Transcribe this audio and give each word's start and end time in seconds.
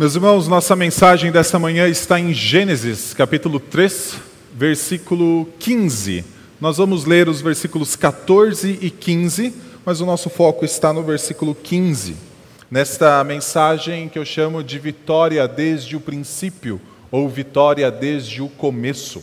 Meus 0.00 0.14
irmãos, 0.14 0.48
nossa 0.48 0.74
mensagem 0.74 1.30
desta 1.30 1.58
manhã 1.58 1.86
está 1.86 2.18
em 2.18 2.32
Gênesis, 2.32 3.12
capítulo 3.12 3.60
3, 3.60 4.16
versículo 4.54 5.46
15. 5.58 6.24
Nós 6.58 6.78
vamos 6.78 7.04
ler 7.04 7.28
os 7.28 7.42
versículos 7.42 7.96
14 7.96 8.78
e 8.80 8.88
15, 8.88 9.52
mas 9.84 10.00
o 10.00 10.06
nosso 10.06 10.30
foco 10.30 10.64
está 10.64 10.90
no 10.90 11.02
versículo 11.02 11.54
15. 11.54 12.16
Nesta 12.70 13.22
mensagem 13.24 14.08
que 14.08 14.18
eu 14.18 14.24
chamo 14.24 14.64
de 14.64 14.78
vitória 14.78 15.46
desde 15.46 15.94
o 15.96 16.00
princípio, 16.00 16.80
ou 17.10 17.28
vitória 17.28 17.90
desde 17.90 18.40
o 18.40 18.48
começo. 18.48 19.22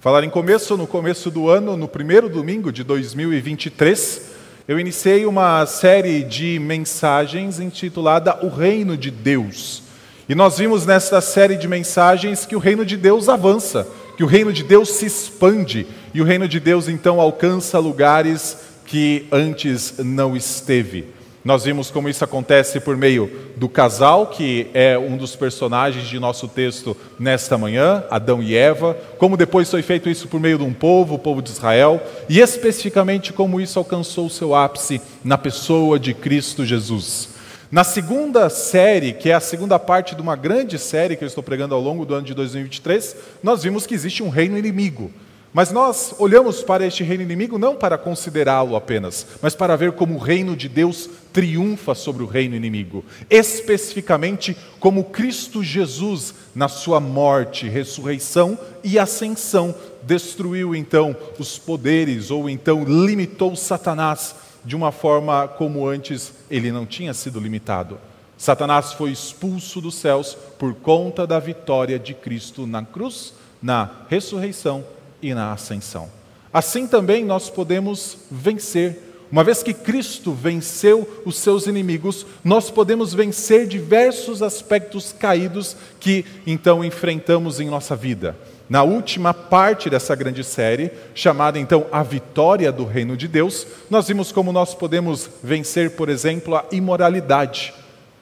Falar 0.00 0.24
em 0.24 0.30
começo, 0.30 0.78
no 0.78 0.86
começo 0.86 1.30
do 1.30 1.50
ano, 1.50 1.76
no 1.76 1.86
primeiro 1.86 2.30
domingo 2.30 2.72
de 2.72 2.82
2023, 2.82 4.22
eu 4.66 4.80
iniciei 4.80 5.26
uma 5.26 5.66
série 5.66 6.22
de 6.22 6.58
mensagens 6.58 7.60
intitulada 7.60 8.38
O 8.42 8.48
Reino 8.48 8.96
de 8.96 9.10
Deus. 9.10 9.84
E 10.28 10.34
nós 10.34 10.58
vimos 10.58 10.84
nesta 10.84 11.20
série 11.20 11.56
de 11.56 11.68
mensagens 11.68 12.44
que 12.44 12.56
o 12.56 12.58
reino 12.58 12.84
de 12.84 12.96
Deus 12.96 13.28
avança, 13.28 13.86
que 14.16 14.24
o 14.24 14.26
reino 14.26 14.52
de 14.52 14.64
Deus 14.64 14.88
se 14.90 15.06
expande 15.06 15.86
e 16.12 16.20
o 16.20 16.24
reino 16.24 16.48
de 16.48 16.58
Deus 16.58 16.88
então 16.88 17.20
alcança 17.20 17.78
lugares 17.78 18.58
que 18.84 19.26
antes 19.30 19.94
não 19.98 20.36
esteve. 20.36 21.16
Nós 21.44 21.62
vimos 21.62 21.92
como 21.92 22.08
isso 22.08 22.24
acontece 22.24 22.80
por 22.80 22.96
meio 22.96 23.30
do 23.56 23.68
casal, 23.68 24.26
que 24.26 24.66
é 24.74 24.98
um 24.98 25.16
dos 25.16 25.36
personagens 25.36 26.08
de 26.08 26.18
nosso 26.18 26.48
texto 26.48 26.96
nesta 27.20 27.56
manhã, 27.56 28.02
Adão 28.10 28.42
e 28.42 28.56
Eva, 28.56 28.98
como 29.18 29.36
depois 29.36 29.70
foi 29.70 29.80
feito 29.80 30.10
isso 30.10 30.26
por 30.26 30.40
meio 30.40 30.58
de 30.58 30.64
um 30.64 30.72
povo, 30.72 31.14
o 31.14 31.18
povo 31.20 31.40
de 31.40 31.50
Israel, 31.50 32.02
e 32.28 32.40
especificamente 32.40 33.32
como 33.32 33.60
isso 33.60 33.78
alcançou 33.78 34.26
o 34.26 34.30
seu 34.30 34.56
ápice 34.56 35.00
na 35.22 35.38
pessoa 35.38 36.00
de 36.00 36.12
Cristo 36.12 36.66
Jesus. 36.66 37.35
Na 37.70 37.82
segunda 37.82 38.48
série, 38.48 39.12
que 39.12 39.28
é 39.28 39.34
a 39.34 39.40
segunda 39.40 39.76
parte 39.76 40.14
de 40.14 40.22
uma 40.22 40.36
grande 40.36 40.78
série 40.78 41.16
que 41.16 41.24
eu 41.24 41.28
estou 41.28 41.42
pregando 41.42 41.74
ao 41.74 41.80
longo 41.80 42.06
do 42.06 42.14
ano 42.14 42.24
de 42.24 42.32
2023, 42.32 43.16
nós 43.42 43.64
vimos 43.64 43.84
que 43.86 43.94
existe 43.94 44.22
um 44.22 44.28
reino 44.28 44.56
inimigo. 44.56 45.10
Mas 45.52 45.72
nós 45.72 46.14
olhamos 46.18 46.62
para 46.62 46.86
este 46.86 47.02
reino 47.02 47.24
inimigo 47.24 47.58
não 47.58 47.74
para 47.74 47.98
considerá-lo 47.98 48.76
apenas, 48.76 49.26
mas 49.40 49.54
para 49.54 49.74
ver 49.74 49.92
como 49.92 50.14
o 50.14 50.18
reino 50.18 50.54
de 50.54 50.68
Deus 50.68 51.08
triunfa 51.32 51.94
sobre 51.94 52.22
o 52.22 52.26
reino 52.26 52.54
inimigo. 52.54 53.04
Especificamente 53.28 54.56
como 54.78 55.02
Cristo 55.04 55.64
Jesus, 55.64 56.34
na 56.54 56.68
sua 56.68 57.00
morte, 57.00 57.68
ressurreição 57.68 58.56
e 58.84 58.96
ascensão, 58.96 59.74
destruiu 60.02 60.72
então 60.72 61.16
os 61.36 61.58
poderes, 61.58 62.30
ou 62.30 62.48
então 62.48 62.84
limitou 62.84 63.56
Satanás 63.56 64.36
de 64.66 64.74
uma 64.74 64.90
forma 64.90 65.46
como 65.46 65.86
antes 65.86 66.34
ele 66.50 66.72
não 66.72 66.84
tinha 66.84 67.14
sido 67.14 67.38
limitado. 67.38 67.98
Satanás 68.36 68.92
foi 68.92 69.12
expulso 69.12 69.80
dos 69.80 69.94
céus 69.94 70.36
por 70.58 70.74
conta 70.74 71.24
da 71.24 71.38
vitória 71.38 71.98
de 71.98 72.12
Cristo 72.12 72.66
na 72.66 72.84
cruz, 72.84 73.32
na 73.62 73.88
ressurreição 74.10 74.84
e 75.22 75.32
na 75.32 75.52
ascensão. 75.52 76.10
Assim 76.52 76.86
também 76.86 77.24
nós 77.24 77.48
podemos 77.48 78.18
vencer. 78.28 79.04
Uma 79.30 79.44
vez 79.44 79.62
que 79.62 79.72
Cristo 79.72 80.32
venceu 80.32 81.22
os 81.24 81.36
seus 81.36 81.66
inimigos, 81.66 82.26
nós 82.44 82.70
podemos 82.70 83.14
vencer 83.14 83.66
diversos 83.66 84.42
aspectos 84.42 85.12
caídos 85.12 85.76
que 86.00 86.24
então 86.46 86.84
enfrentamos 86.84 87.60
em 87.60 87.68
nossa 87.68 87.94
vida. 87.94 88.36
Na 88.68 88.82
última 88.82 89.32
parte 89.32 89.88
dessa 89.88 90.14
grande 90.16 90.42
série, 90.42 90.90
chamada 91.14 91.58
então 91.58 91.86
A 91.92 92.02
Vitória 92.02 92.72
do 92.72 92.84
Reino 92.84 93.16
de 93.16 93.28
Deus, 93.28 93.64
nós 93.88 94.08
vimos 94.08 94.32
como 94.32 94.52
nós 94.52 94.74
podemos 94.74 95.30
vencer, 95.40 95.92
por 95.92 96.08
exemplo, 96.08 96.56
a 96.56 96.64
imoralidade, 96.72 97.72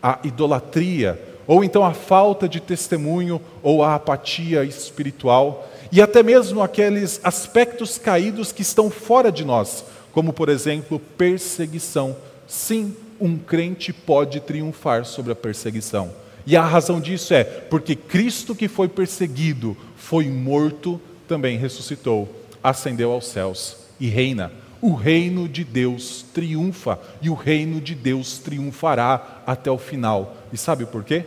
a 0.03 0.19
idolatria, 0.23 1.19
ou 1.47 1.65
então 1.65 1.83
a 1.83 1.95
falta 1.95 2.47
de 2.47 2.61
testemunho 2.61 3.41
ou 3.63 3.83
a 3.83 3.95
apatia 3.95 4.65
espiritual, 4.65 5.67
e 5.91 6.03
até 6.03 6.23
mesmo 6.23 6.63
aqueles 6.63 7.21
aspectos 7.25 7.97
caídos 7.97 8.53
que 8.53 8.63
estão 8.63 8.91
fora 8.91 9.33
de 9.33 9.45
nós, 9.45 9.85
como 10.13 10.31
por 10.31 10.51
exemplo, 10.51 11.01
perseguição. 11.17 12.15
Sim, 12.47 12.95
um 13.19 13.39
crente 13.39 13.95
pode 13.95 14.41
triunfar 14.41 15.07
sobre 15.07 15.33
a 15.33 15.37
perseguição. 15.37 16.24
E 16.47 16.57
a 16.57 16.63
razão 16.63 17.01
disso 17.01 17.33
é 17.33 17.45
porque 17.45 17.97
Cristo 17.97 18.55
que 18.55 18.69
foi 18.69 18.89
perseguido, 18.89 19.77
foi 19.97 20.29
morto, 20.29 21.01
também 21.27 21.57
ressuscitou, 21.57 22.29
ascendeu 22.63 23.13
aos 23.13 23.27
céus 23.27 23.77
e 23.99 24.09
reina. 24.09 24.53
O 24.81 24.93
reino 24.95 25.49
de 25.49 25.65
Deus 25.65 26.27
triunfa 26.35 26.99
e 27.23 27.31
o 27.31 27.35
reino 27.35 27.81
de 27.81 27.95
Deus 27.95 28.39
triunfará 28.39 29.43
até 29.47 29.71
o 29.71 29.79
final. 29.79 30.37
E 30.53 30.59
sabe 30.59 30.85
por 30.85 31.03
quê? 31.03 31.25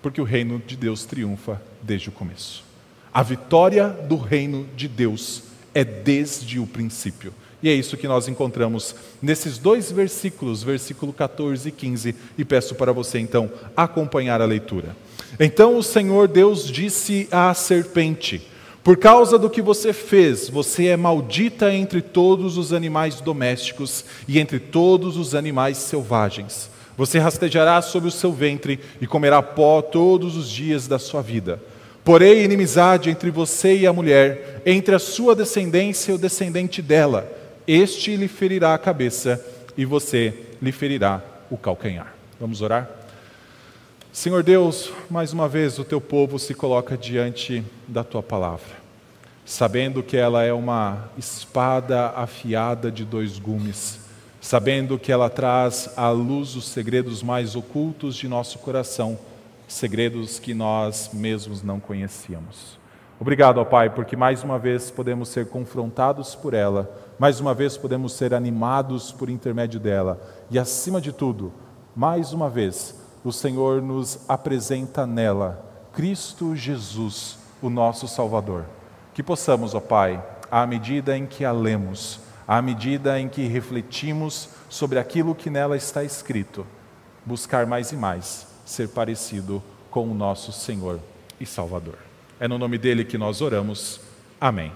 Porque 0.00 0.20
o 0.20 0.24
reino 0.24 0.62
de 0.64 0.76
Deus 0.76 1.04
triunfa 1.04 1.60
desde 1.82 2.08
o 2.08 2.12
começo. 2.12 2.62
A 3.12 3.22
vitória 3.22 3.88
do 3.88 4.16
reino 4.16 4.68
de 4.76 4.86
Deus 4.86 5.42
é 5.74 5.84
desde 5.84 6.60
o 6.60 6.66
princípio. 6.66 7.34
E 7.64 7.68
é 7.70 7.72
isso 7.72 7.96
que 7.96 8.06
nós 8.06 8.28
encontramos 8.28 8.94
nesses 9.22 9.56
dois 9.56 9.90
versículos, 9.90 10.62
versículo 10.62 11.14
14 11.14 11.70
e 11.70 11.72
15, 11.72 12.14
e 12.36 12.44
peço 12.44 12.74
para 12.74 12.92
você 12.92 13.18
então 13.18 13.50
acompanhar 13.74 14.42
a 14.42 14.44
leitura. 14.44 14.94
Então 15.40 15.78
o 15.78 15.82
Senhor 15.82 16.28
Deus 16.28 16.70
disse 16.70 17.26
à 17.30 17.54
serpente: 17.54 18.46
Por 18.82 18.98
causa 18.98 19.38
do 19.38 19.48
que 19.48 19.62
você 19.62 19.94
fez, 19.94 20.50
você 20.50 20.88
é 20.88 20.96
maldita 20.98 21.72
entre 21.72 22.02
todos 22.02 22.58
os 22.58 22.70
animais 22.70 23.22
domésticos 23.22 24.04
e 24.28 24.38
entre 24.38 24.58
todos 24.58 25.16
os 25.16 25.34
animais 25.34 25.78
selvagens. 25.78 26.68
Você 26.98 27.18
rastejará 27.18 27.80
sobre 27.80 28.10
o 28.10 28.12
seu 28.12 28.30
ventre 28.30 28.78
e 29.00 29.06
comerá 29.06 29.40
pó 29.42 29.80
todos 29.80 30.36
os 30.36 30.50
dias 30.50 30.86
da 30.86 30.98
sua 30.98 31.22
vida. 31.22 31.62
Porém, 32.04 32.42
inimizade 32.42 33.08
entre 33.08 33.30
você 33.30 33.74
e 33.74 33.86
a 33.86 33.92
mulher, 33.92 34.60
entre 34.66 34.94
a 34.94 34.98
sua 34.98 35.34
descendência 35.34 36.12
e 36.12 36.14
o 36.14 36.18
descendente 36.18 36.82
dela 36.82 37.42
este 37.66 38.16
lhe 38.16 38.28
ferirá 38.28 38.74
a 38.74 38.78
cabeça 38.78 39.44
e 39.76 39.84
você 39.84 40.34
lhe 40.60 40.72
ferirá 40.72 41.22
o 41.50 41.56
calcanhar. 41.56 42.14
Vamos 42.40 42.62
orar? 42.62 42.88
Senhor 44.12 44.42
Deus, 44.42 44.92
mais 45.10 45.32
uma 45.32 45.48
vez 45.48 45.78
o 45.78 45.84
teu 45.84 46.00
povo 46.00 46.38
se 46.38 46.54
coloca 46.54 46.96
diante 46.96 47.64
da 47.88 48.04
tua 48.04 48.22
palavra, 48.22 48.76
sabendo 49.44 50.02
que 50.04 50.16
ela 50.16 50.44
é 50.44 50.52
uma 50.52 51.10
espada 51.18 52.10
afiada 52.10 52.92
de 52.92 53.04
dois 53.04 53.38
gumes, 53.40 53.98
sabendo 54.40 54.98
que 54.98 55.10
ela 55.10 55.28
traz 55.28 55.90
à 55.96 56.10
luz 56.10 56.54
os 56.54 56.68
segredos 56.68 57.24
mais 57.24 57.56
ocultos 57.56 58.14
de 58.14 58.28
nosso 58.28 58.58
coração, 58.60 59.18
segredos 59.66 60.38
que 60.38 60.54
nós 60.54 61.10
mesmos 61.12 61.62
não 61.62 61.80
conhecíamos. 61.80 62.78
Obrigado, 63.20 63.58
ó 63.58 63.64
Pai, 63.64 63.90
porque 63.90 64.16
mais 64.16 64.42
uma 64.42 64.58
vez 64.58 64.90
podemos 64.90 65.28
ser 65.28 65.48
confrontados 65.48 66.34
por 66.34 66.52
ela 66.52 67.04
mais 67.18 67.38
uma 67.40 67.54
vez 67.54 67.76
podemos 67.76 68.12
ser 68.12 68.34
animados 68.34 69.12
por 69.12 69.30
intermédio 69.30 69.78
dela. 69.78 70.20
E 70.50 70.58
acima 70.58 71.00
de 71.00 71.12
tudo, 71.12 71.52
mais 71.94 72.32
uma 72.32 72.50
vez, 72.50 72.94
o 73.24 73.32
Senhor 73.32 73.80
nos 73.80 74.18
apresenta 74.28 75.06
nela 75.06 75.64
Cristo 75.92 76.56
Jesus, 76.56 77.38
o 77.62 77.70
nosso 77.70 78.08
Salvador. 78.08 78.64
Que 79.12 79.22
possamos, 79.22 79.74
ó 79.74 79.80
Pai, 79.80 80.22
à 80.50 80.66
medida 80.66 81.16
em 81.16 81.24
que 81.24 81.44
a 81.44 81.52
lemos, 81.52 82.20
à 82.46 82.60
medida 82.60 83.18
em 83.18 83.28
que 83.28 83.46
refletimos 83.46 84.48
sobre 84.68 84.98
aquilo 84.98 85.34
que 85.34 85.48
nela 85.48 85.76
está 85.76 86.02
escrito, 86.02 86.66
buscar 87.24 87.64
mais 87.64 87.92
e 87.92 87.96
mais 87.96 88.46
ser 88.66 88.88
parecido 88.88 89.62
com 89.88 90.10
o 90.10 90.14
nosso 90.14 90.50
Senhor 90.50 90.98
e 91.40 91.46
Salvador. 91.46 92.03
É 92.40 92.48
no 92.48 92.58
nome 92.58 92.78
dele 92.78 93.04
que 93.04 93.16
nós 93.16 93.40
oramos. 93.40 94.00
Amém. 94.40 94.72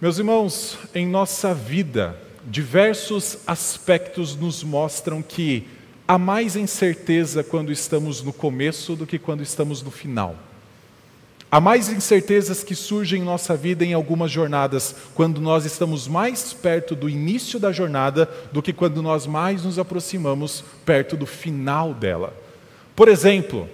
Meus 0.00 0.18
irmãos, 0.18 0.78
em 0.94 1.06
nossa 1.06 1.52
vida, 1.52 2.16
diversos 2.44 3.38
aspectos 3.46 4.36
nos 4.36 4.62
mostram 4.62 5.20
que 5.20 5.66
há 6.06 6.16
mais 6.16 6.54
incerteza 6.54 7.42
quando 7.42 7.72
estamos 7.72 8.22
no 8.22 8.32
começo 8.32 8.94
do 8.94 9.06
que 9.06 9.18
quando 9.18 9.42
estamos 9.42 9.82
no 9.82 9.90
final. 9.90 10.36
Há 11.50 11.60
mais 11.60 11.88
incertezas 11.88 12.62
que 12.62 12.74
surgem 12.74 13.22
em 13.22 13.24
nossa 13.24 13.56
vida 13.56 13.84
em 13.84 13.92
algumas 13.92 14.30
jornadas, 14.30 14.94
quando 15.14 15.40
nós 15.40 15.64
estamos 15.64 16.06
mais 16.06 16.52
perto 16.52 16.94
do 16.94 17.08
início 17.08 17.58
da 17.58 17.72
jornada 17.72 18.30
do 18.52 18.62
que 18.62 18.72
quando 18.72 19.02
nós 19.02 19.26
mais 19.26 19.64
nos 19.64 19.78
aproximamos 19.78 20.62
perto 20.84 21.16
do 21.16 21.26
final 21.26 21.94
dela. 21.94 22.32
Por 22.94 23.08
exemplo, 23.08 23.68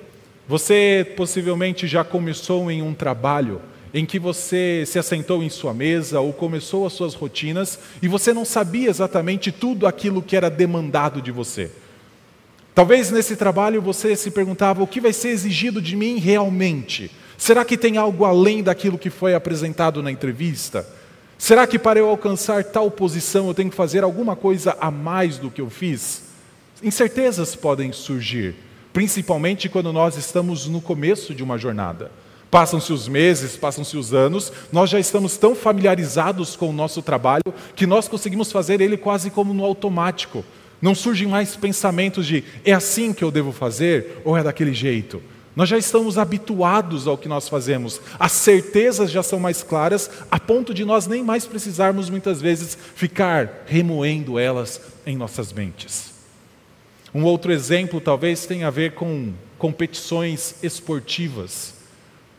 você 0.52 1.10
possivelmente 1.16 1.86
já 1.86 2.04
começou 2.04 2.70
em 2.70 2.82
um 2.82 2.92
trabalho 2.92 3.58
em 3.94 4.04
que 4.04 4.18
você 4.18 4.84
se 4.86 4.98
assentou 4.98 5.42
em 5.42 5.48
sua 5.48 5.72
mesa 5.72 6.20
ou 6.20 6.30
começou 6.30 6.86
as 6.86 6.92
suas 6.92 7.14
rotinas 7.14 7.78
e 8.02 8.06
você 8.06 8.34
não 8.34 8.44
sabia 8.44 8.90
exatamente 8.90 9.50
tudo 9.50 9.86
aquilo 9.86 10.20
que 10.20 10.36
era 10.36 10.50
demandado 10.50 11.22
de 11.22 11.32
você. 11.32 11.70
Talvez 12.74 13.10
nesse 13.10 13.34
trabalho 13.34 13.80
você 13.80 14.14
se 14.14 14.30
perguntava 14.30 14.82
o 14.82 14.86
que 14.86 15.00
vai 15.00 15.14
ser 15.14 15.30
exigido 15.30 15.80
de 15.80 15.96
mim 15.96 16.18
realmente. 16.18 17.10
Será 17.38 17.64
que 17.64 17.78
tem 17.78 17.96
algo 17.96 18.26
além 18.26 18.62
daquilo 18.62 18.98
que 18.98 19.08
foi 19.08 19.34
apresentado 19.34 20.02
na 20.02 20.12
entrevista? 20.12 20.86
Será 21.38 21.66
que 21.66 21.78
para 21.78 21.98
eu 21.98 22.10
alcançar 22.10 22.62
tal 22.62 22.90
posição 22.90 23.48
eu 23.48 23.54
tenho 23.54 23.70
que 23.70 23.76
fazer 23.76 24.04
alguma 24.04 24.36
coisa 24.36 24.76
a 24.78 24.90
mais 24.90 25.38
do 25.38 25.50
que 25.50 25.62
eu 25.62 25.70
fiz? 25.70 26.24
Incertezas 26.82 27.56
podem 27.56 27.90
surgir. 27.90 28.54
Principalmente 28.92 29.68
quando 29.68 29.92
nós 29.92 30.16
estamos 30.16 30.66
no 30.66 30.80
começo 30.80 31.34
de 31.34 31.42
uma 31.42 31.58
jornada. 31.58 32.10
Passam-se 32.50 32.92
os 32.92 33.08
meses, 33.08 33.56
passam-se 33.56 33.96
os 33.96 34.12
anos, 34.12 34.52
nós 34.70 34.90
já 34.90 35.00
estamos 35.00 35.38
tão 35.38 35.54
familiarizados 35.54 36.54
com 36.54 36.68
o 36.68 36.72
nosso 36.72 37.00
trabalho 37.00 37.42
que 37.74 37.86
nós 37.86 38.08
conseguimos 38.08 38.52
fazer 38.52 38.80
ele 38.82 38.98
quase 38.98 39.30
como 39.30 39.54
no 39.54 39.64
automático. 39.64 40.44
Não 40.80 40.94
surgem 40.94 41.26
mais 41.26 41.56
pensamentos 41.56 42.26
de 42.26 42.44
é 42.64 42.72
assim 42.72 43.14
que 43.14 43.24
eu 43.24 43.30
devo 43.30 43.52
fazer 43.52 44.20
ou 44.24 44.36
é 44.36 44.42
daquele 44.42 44.74
jeito. 44.74 45.22
Nós 45.56 45.68
já 45.68 45.78
estamos 45.78 46.18
habituados 46.18 47.06
ao 47.06 47.16
que 47.16 47.28
nós 47.28 47.48
fazemos, 47.48 48.00
as 48.18 48.32
certezas 48.32 49.10
já 49.10 49.22
são 49.22 49.38
mais 49.38 49.62
claras, 49.62 50.10
a 50.30 50.40
ponto 50.40 50.72
de 50.74 50.84
nós 50.84 51.06
nem 51.06 51.22
mais 51.22 51.46
precisarmos 51.46 52.10
muitas 52.10 52.40
vezes 52.40 52.76
ficar 52.94 53.64
remoendo 53.66 54.38
elas 54.38 54.80
em 55.06 55.16
nossas 55.16 55.52
mentes. 55.52 56.11
Um 57.14 57.24
outro 57.24 57.52
exemplo 57.52 58.00
talvez 58.00 58.46
tenha 58.46 58.68
a 58.68 58.70
ver 58.70 58.92
com 58.92 59.32
competições 59.58 60.56
esportivas. 60.62 61.74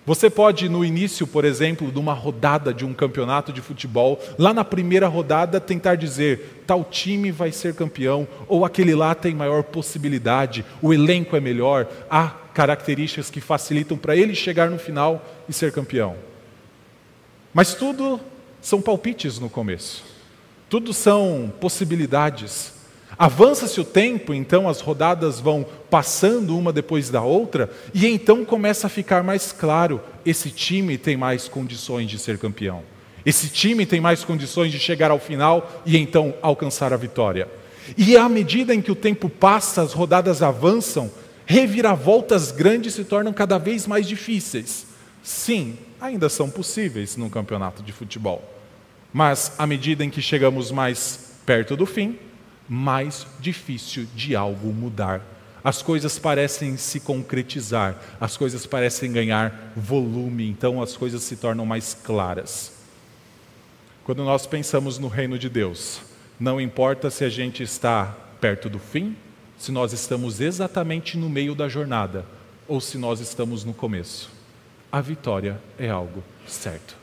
Você 0.06 0.30
pode, 0.30 0.68
no 0.68 0.84
início, 0.84 1.26
por 1.26 1.46
exemplo, 1.46 1.90
de 1.90 1.98
uma 1.98 2.14
rodada 2.14 2.74
de 2.74 2.84
um 2.84 2.94
campeonato 2.94 3.54
de 3.54 3.62
futebol, 3.62 4.20
lá 4.38 4.54
na 4.54 4.66
primeira 4.66 5.08
rodada, 5.08 5.62
tentar 5.62 5.96
dizer 5.96 6.64
tal 6.68 6.84
time 6.84 7.32
vai 7.32 7.54
ser 7.54 7.74
campeão, 7.74 8.28
ou 8.48 8.66
aquele 8.66 8.94
lá 8.94 9.16
tem 9.16 9.34
maior 9.34 9.64
possibilidade, 9.64 10.66
o 10.82 10.94
elenco 10.94 11.38
é 11.38 11.40
melhor, 11.40 11.88
há 12.10 12.28
características 12.28 13.30
que 13.30 13.40
facilitam 13.40 13.98
para 13.98 14.16
ele 14.16 14.36
chegar 14.36 14.70
no 14.70 14.78
final 14.78 15.26
e 15.48 15.54
ser 15.54 15.72
campeão. 15.72 16.18
Mas 17.54 17.74
tudo 17.74 18.20
são 18.62 18.82
palpites 18.82 19.40
no 19.40 19.50
começo, 19.50 20.04
tudo 20.70 20.92
são 20.94 21.54
possibilidades. 21.62 22.74
Avança-se 23.18 23.80
o 23.80 23.86
tempo, 23.86 24.34
então 24.34 24.68
as 24.68 24.82
rodadas 24.82 25.40
vão 25.40 25.66
passando 25.90 26.58
uma 26.58 26.74
depois 26.74 27.10
da 27.10 27.22
outra, 27.22 27.70
e 27.94 28.08
então 28.08 28.44
começa 28.44 28.88
a 28.88 28.90
ficar 28.90 29.24
mais 29.24 29.52
claro: 29.52 30.02
esse 30.26 30.50
time 30.50 30.98
tem 30.98 31.16
mais 31.16 31.48
condições 31.48 32.10
de 32.10 32.18
ser 32.18 32.38
campeão. 32.38 32.82
Esse 33.26 33.48
time 33.48 33.86
tem 33.86 34.02
mais 34.02 34.24
condições 34.24 34.72
de 34.72 34.80
chegar 34.80 35.12
ao 35.12 35.20
final 35.20 35.82
e 35.86 35.98
então 35.98 36.34
alcançar 36.42 36.92
a 36.92 36.98
vitória. 36.98 37.48
E 37.98 38.18
à 38.18 38.28
medida 38.28 38.74
em 38.74 38.82
que 38.82 38.92
o 38.92 38.96
tempo 38.96 39.30
passa, 39.30 39.82
as 39.82 39.94
rodadas 39.94 40.42
avançam, 40.42 41.10
reviravoltas 41.46 42.52
grandes 42.52 42.94
se 42.94 43.04
tornam 43.04 43.32
cada 43.32 43.58
vez 43.58 43.88
mais 43.88 44.08
difíceis. 44.08 44.88
Sim, 45.22 45.78
ainda 46.02 46.28
são 46.28 46.50
possíveis 46.50 47.16
num 47.16 47.30
campeonato 47.30 47.82
de 47.82 47.94
futebol. 47.94 48.44
Mas 49.12 49.54
à 49.58 49.66
medida 49.66 50.04
em 50.04 50.10
que 50.10 50.22
chegamos 50.22 50.72
mais 50.72 51.32
perto 51.46 51.78
do 51.78 51.86
fim, 51.86 52.18
mais 52.74 53.28
difícil 53.40 54.08
de 54.16 54.36
algo 54.36 54.74
mudar. 54.74 55.22
As 55.64 55.84
coisas 55.84 56.18
parecem 56.18 56.76
se 56.76 57.00
concretizar, 57.00 58.02
as 58.20 58.36
coisas 58.36 58.66
parecem 58.66 59.12
ganhar 59.12 59.72
volume, 59.78 60.50
então 60.50 60.82
as 60.82 60.98
coisas 60.98 61.22
se 61.22 61.36
tornam 61.36 61.68
mais 61.68 61.94
claras. 61.94 62.74
Quando 64.04 64.24
nós 64.26 64.48
pensamos 64.48 64.98
no 64.98 65.08
reino 65.08 65.38
de 65.38 65.50
Deus, 65.50 66.02
não 66.40 66.60
importa 66.60 67.12
se 67.12 67.24
a 67.24 67.30
gente 67.30 67.62
está 67.62 68.06
perto 68.42 68.68
do 68.68 68.80
fim, 68.80 69.16
se 69.56 69.72
nós 69.72 69.94
estamos 69.94 70.42
exatamente 70.42 71.16
no 71.16 71.30
meio 71.30 71.54
da 71.54 71.70
jornada 71.70 72.26
ou 72.68 72.82
se 72.82 72.98
nós 72.98 73.20
estamos 73.20 73.64
no 73.64 73.74
começo, 73.74 74.32
a 74.92 75.00
vitória 75.00 75.62
é 75.78 75.90
algo 75.90 76.24
certo. 76.48 77.03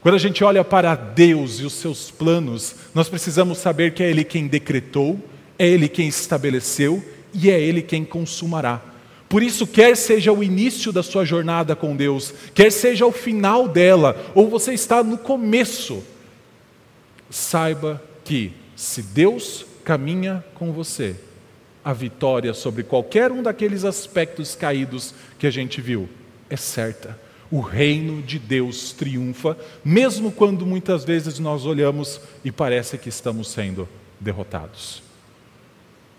Quando 0.00 0.14
a 0.14 0.18
gente 0.18 0.42
olha 0.42 0.64
para 0.64 0.94
Deus 0.94 1.60
e 1.60 1.64
os 1.64 1.74
seus 1.74 2.10
planos, 2.10 2.74
nós 2.94 3.08
precisamos 3.08 3.58
saber 3.58 3.92
que 3.92 4.02
é 4.02 4.08
Ele 4.08 4.24
quem 4.24 4.46
decretou, 4.46 5.20
é 5.58 5.66
Ele 5.66 5.88
quem 5.88 6.08
estabeleceu 6.08 7.04
e 7.34 7.50
é 7.50 7.60
Ele 7.60 7.82
quem 7.82 8.02
consumará. 8.02 8.80
Por 9.28 9.42
isso, 9.42 9.66
quer 9.66 9.96
seja 9.96 10.32
o 10.32 10.42
início 10.42 10.90
da 10.90 11.02
sua 11.02 11.24
jornada 11.24 11.76
com 11.76 11.94
Deus, 11.94 12.32
quer 12.54 12.72
seja 12.72 13.04
o 13.04 13.12
final 13.12 13.68
dela, 13.68 14.16
ou 14.34 14.48
você 14.48 14.72
está 14.72 15.04
no 15.04 15.18
começo, 15.18 16.02
saiba 17.28 18.02
que 18.24 18.52
se 18.74 19.02
Deus 19.02 19.66
caminha 19.84 20.42
com 20.54 20.72
você, 20.72 21.14
a 21.84 21.92
vitória 21.92 22.54
sobre 22.54 22.82
qualquer 22.82 23.30
um 23.30 23.42
daqueles 23.42 23.84
aspectos 23.84 24.54
caídos 24.54 25.14
que 25.38 25.46
a 25.46 25.50
gente 25.50 25.80
viu 25.80 26.08
é 26.48 26.56
certa 26.56 27.29
o 27.50 27.60
reino 27.60 28.22
de 28.22 28.38
Deus 28.38 28.92
triunfa, 28.92 29.56
mesmo 29.84 30.30
quando 30.30 30.64
muitas 30.64 31.04
vezes 31.04 31.38
nós 31.38 31.66
olhamos 31.66 32.20
e 32.44 32.52
parece 32.52 32.96
que 32.96 33.08
estamos 33.08 33.48
sendo 33.48 33.88
derrotados. 34.20 35.02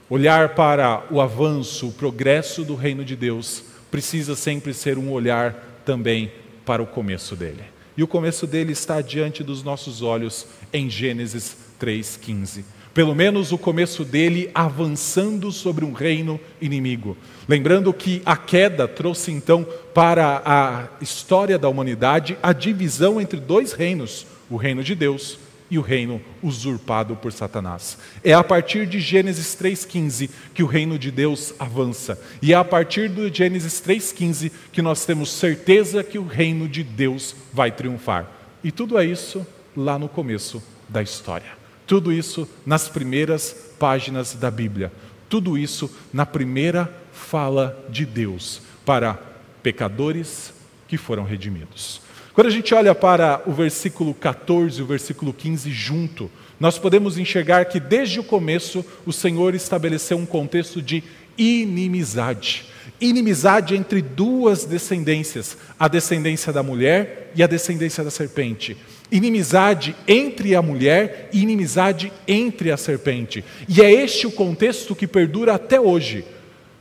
Olhar 0.10 0.56
para 0.56 1.06
o 1.10 1.22
avanço, 1.22 1.88
o 1.88 1.94
progresso 1.94 2.66
do 2.66 2.76
reino 2.76 3.06
de 3.06 3.16
Deus, 3.16 3.64
precisa 3.90 4.36
sempre 4.36 4.74
ser 4.74 4.98
um 4.98 5.12
olhar 5.12 5.82
também 5.86 6.32
para 6.66 6.84
o 6.84 6.88
começo 6.88 7.36
dele. 7.36 7.64
E 7.96 8.04
o 8.04 8.08
começo 8.08 8.46
dele 8.46 8.74
está 8.74 9.02
diante 9.02 9.44
dos 9.44 9.64
nossos 9.64 10.02
olhos 10.02 10.48
em 10.74 10.90
Gênesis 10.90 11.56
3,15 11.80 12.64
pelo 12.94 13.16
menos 13.16 13.52
o 13.52 13.58
começo 13.58 14.04
dele 14.04 14.50
avançando 14.54 15.52
sobre 15.52 15.86
um 15.86 15.94
reino 15.94 16.40
inimigo. 16.62 17.18
Lembrando 17.48 17.94
que 17.94 18.22
a 18.26 18.36
queda 18.36 18.88
trouxe 18.88 19.32
então 19.32 19.66
para 19.94 20.42
a 20.46 20.88
história 21.02 21.58
da 21.58 21.70
humanidade 21.70 22.38
a 22.42 22.54
divisão 22.54 23.20
entre 23.20 23.40
dois 23.40 23.74
reinos, 23.74 24.26
o 24.50 24.58
reino 24.58 24.84
de 24.84 24.96
Deus 24.96 25.40
e 25.70 25.80
o 25.80 25.82
reino 25.82 26.22
usurpado 26.44 27.16
por 27.16 27.32
Satanás. 27.32 27.98
É 28.22 28.34
a 28.34 28.44
partir 28.44 28.86
de 28.86 29.00
Gênesis 29.00 29.56
3,15 29.56 30.30
que 30.54 30.62
o 30.62 30.68
reino 30.68 31.00
de 31.00 31.10
Deus 31.10 31.54
avança. 31.58 32.22
E 32.42 32.52
é 32.52 32.56
a 32.58 32.64
partir 32.66 33.08
do 33.08 33.34
Gênesis 33.34 33.82
3,15 33.82 34.52
que 34.74 34.82
nós 34.82 35.06
temos 35.06 35.32
certeza 35.32 36.04
que 36.04 36.20
o 36.20 36.28
reino 36.28 36.68
de 36.68 36.84
Deus 36.84 37.34
vai 37.54 37.72
triunfar. 37.72 38.30
E 38.62 38.70
tudo 38.70 39.00
é 39.00 39.06
isso 39.06 39.48
lá 39.76 39.98
no 39.98 40.10
começo 40.10 40.62
da 40.90 41.02
história. 41.02 41.61
Tudo 41.92 42.14
isso 42.14 42.48
nas 42.66 42.88
primeiras 42.88 43.54
páginas 43.78 44.34
da 44.34 44.50
Bíblia. 44.50 44.94
Tudo 45.28 45.58
isso 45.58 45.92
na 46.14 46.26
primeira 46.26 46.90
fala 47.12 47.86
de 47.90 48.06
Deus 48.06 48.62
para 48.86 49.20
pecadores 49.62 50.54
que 50.88 50.96
foram 50.96 51.26
redimidos. 51.26 52.00
Quando 52.32 52.48
a 52.48 52.50
gente 52.50 52.74
olha 52.74 52.96
para 52.96 53.44
o 53.46 53.52
versículo 53.52 54.14
14 54.14 54.80
e 54.80 54.82
o 54.82 54.86
versículo 54.86 55.34
15 55.34 55.70
junto, 55.70 56.32
nós 56.58 56.80
podemos 56.80 57.18
enxergar 57.18 57.66
que 57.66 57.78
desde 57.78 58.22
o 58.22 58.24
começo 58.24 58.86
o 59.06 59.12
Senhor 59.12 59.54
estabeleceu 59.54 60.18
um 60.18 60.26
contexto 60.26 60.82
de 60.82 61.04
inimizade. 61.38 62.68
Inimizade 63.02 63.76
entre 63.76 64.02
duas 64.02 64.64
descendências, 64.64 65.58
a 65.78 65.90
descendência 65.90 66.54
da 66.54 66.64
mulher 66.64 67.34
e 67.36 67.44
a 67.44 67.48
descendência 67.48 68.02
da 68.02 68.10
serpente 68.10 68.78
inimizade 69.12 69.96
entre 70.08 70.56
a 70.56 70.62
mulher 70.62 71.30
e 71.34 71.42
inimizade 71.42 72.12
entre 72.28 72.72
a 72.72 72.78
serpente. 72.78 73.44
E 73.68 73.82
é 73.82 73.92
este 73.92 74.26
o 74.26 74.32
contexto 74.32 74.96
que 74.96 75.06
perdura 75.06 75.56
até 75.56 75.80
hoje. 75.80 76.24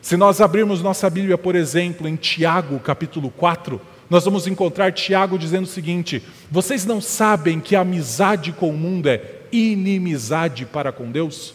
Se 0.00 0.16
nós 0.16 0.40
abrirmos 0.40 0.82
nossa 0.82 1.10
Bíblia, 1.10 1.36
por 1.36 1.54
exemplo, 1.54 2.08
em 2.08 2.16
Tiago, 2.16 2.78
capítulo 2.78 3.30
4, 3.30 3.80
nós 4.08 4.24
vamos 4.24 4.46
encontrar 4.46 4.92
Tiago 4.92 5.38
dizendo 5.38 5.64
o 5.64 5.68
seguinte: 5.68 6.22
Vocês 6.50 6.86
não 6.86 7.00
sabem 7.00 7.60
que 7.60 7.76
a 7.76 7.80
amizade 7.80 8.52
com 8.52 8.70
o 8.70 8.76
mundo 8.76 9.08
é 9.08 9.20
inimizade 9.52 10.64
para 10.64 10.90
com 10.90 11.10
Deus? 11.10 11.54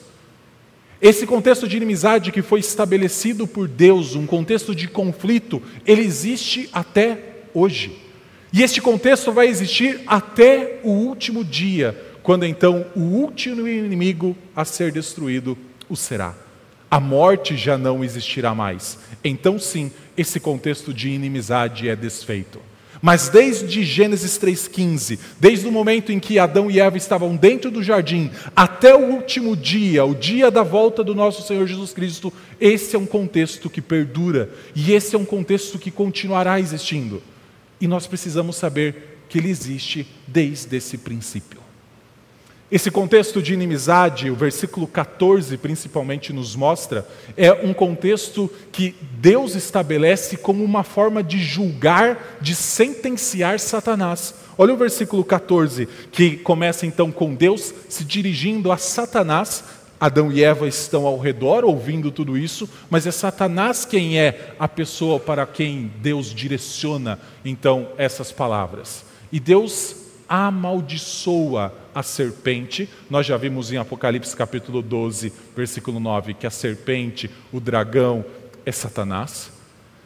Esse 1.01 1.25
contexto 1.27 1.67
de 1.67 1.77
inimizade 1.77 2.31
que 2.31 2.41
foi 2.41 2.59
estabelecido 2.59 3.45
por 3.45 3.67
Deus, 3.67 4.15
um 4.15 4.25
contexto 4.25 4.73
de 4.73 4.87
conflito, 4.87 5.61
ele 5.85 6.01
existe 6.01 6.69
até 6.71 7.17
hoje. 7.53 8.04
E 8.55 8.63
este 8.63 8.79
contexto 8.79 9.33
vai 9.33 9.47
existir 9.47 9.99
até 10.07 10.79
o 10.81 10.89
último 10.89 11.43
dia, 11.43 11.93
quando 12.23 12.45
então 12.45 12.85
o 12.95 13.01
último 13.01 13.67
inimigo 13.67 14.33
a 14.55 14.63
ser 14.63 14.93
destruído 14.93 15.57
o 15.89 15.95
será. 15.97 16.33
A 16.89 16.97
morte 16.97 17.57
já 17.57 17.77
não 17.77 18.01
existirá 18.01 18.55
mais. 18.55 18.97
Então, 19.21 19.59
sim, 19.59 19.91
esse 20.15 20.39
contexto 20.39 20.93
de 20.93 21.09
inimizade 21.09 21.89
é 21.89 21.97
desfeito. 21.97 22.61
Mas 23.01 23.27
desde 23.27 23.83
Gênesis 23.83 24.39
3,15, 24.39 25.19
desde 25.37 25.67
o 25.67 25.71
momento 25.71 26.13
em 26.13 26.19
que 26.19 26.39
Adão 26.39 26.71
e 26.71 26.79
Eva 26.79 26.95
estavam 26.95 27.35
dentro 27.35 27.69
do 27.69 27.83
jardim, 27.83 28.31
até 28.55 28.95
o 28.95 29.15
último 29.15 29.53
dia, 29.53 30.05
o 30.05 30.15
dia 30.15 30.49
da 30.49 30.63
volta 30.63 31.03
do 31.03 31.13
nosso 31.13 31.45
Senhor 31.45 31.67
Jesus 31.67 31.91
Cristo, 31.91 32.31
esse 32.61 32.95
é 32.95 32.99
um 32.99 33.05
contexto 33.05 33.69
que 33.69 33.81
perdura 33.81 34.49
e 34.73 34.93
esse 34.93 35.13
é 35.13 35.19
um 35.19 35.25
contexto 35.25 35.77
que 35.77 35.91
continuará 35.91 36.57
existindo. 36.57 37.21
E 37.79 37.87
nós 37.87 38.07
precisamos 38.07 38.55
saber 38.55 39.19
que 39.27 39.37
ele 39.37 39.49
existe 39.49 40.07
desde 40.27 40.77
esse 40.77 40.97
princípio. 40.97 41.65
Esse 42.71 42.89
contexto 42.89 43.43
de 43.43 43.53
inimizade, 43.53 44.31
o 44.31 44.35
versículo 44.35 44.87
14 44.87 45.55
principalmente 45.57 46.33
nos 46.33 46.55
mostra, 46.55 47.07
é 47.37 47.53
um 47.53 47.73
contexto 47.73 48.51
que 48.71 48.95
Deus 49.19 49.53
estabelece 49.53 50.37
como 50.37 50.63
uma 50.63 50.83
forma 50.83 51.21
de 51.21 51.37
julgar, 51.37 52.39
de 52.41 52.55
sentenciar 52.55 53.59
Satanás. 53.59 54.33
Olha 54.57 54.73
o 54.73 54.77
versículo 54.77 55.23
14, 55.23 55.87
que 56.11 56.37
começa 56.37 56.87
então 56.87 57.11
com 57.11 57.35
Deus 57.35 57.73
se 57.87 58.03
dirigindo 58.03 58.71
a 58.71 58.77
Satanás 58.77 59.63
Adão 60.05 60.31
e 60.31 60.43
Eva 60.43 60.67
estão 60.67 61.07
ao 61.07 61.17
redor 61.17 61.65
ouvindo 61.65 62.11
tudo 62.11 62.37
isso, 62.37 62.69
mas 62.91 63.07
é 63.07 63.11
Satanás 63.11 63.85
quem 63.85 64.19
é 64.19 64.53
a 64.59 64.67
pessoa 64.67 65.19
para 65.19 65.47
quem 65.47 65.91
Deus 65.99 66.27
direciona 66.27 67.19
então 67.43 67.89
essas 67.97 68.31
palavras. 68.31 69.03
E 69.31 69.39
Deus 69.39 69.95
amaldiçoa 70.29 71.73
a 71.93 72.03
serpente. 72.03 72.87
Nós 73.09 73.25
já 73.25 73.35
vimos 73.35 73.71
em 73.71 73.77
Apocalipse 73.77 74.35
capítulo 74.35 74.83
12, 74.83 75.33
versículo 75.55 75.99
9, 75.99 76.35
que 76.35 76.45
a 76.45 76.51
serpente, 76.51 77.27
o 77.51 77.59
dragão, 77.59 78.23
é 78.63 78.71
Satanás. 78.71 79.49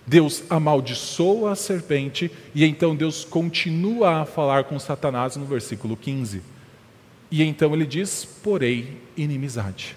Deus 0.07 0.43
amaldiçoa 0.49 1.51
a 1.51 1.55
serpente 1.55 2.31
e 2.55 2.63
então 2.63 2.95
Deus 2.95 3.25
continua 3.25 4.21
a 4.21 4.25
falar 4.25 4.63
com 4.63 4.79
Satanás 4.79 5.35
no 5.35 5.45
versículo 5.45 5.97
15. 5.97 6.41
E 7.31 7.43
então 7.43 7.73
ele 7.73 7.85
diz: 7.85 8.25
porém, 8.25 8.97
inimizade. 9.15 9.95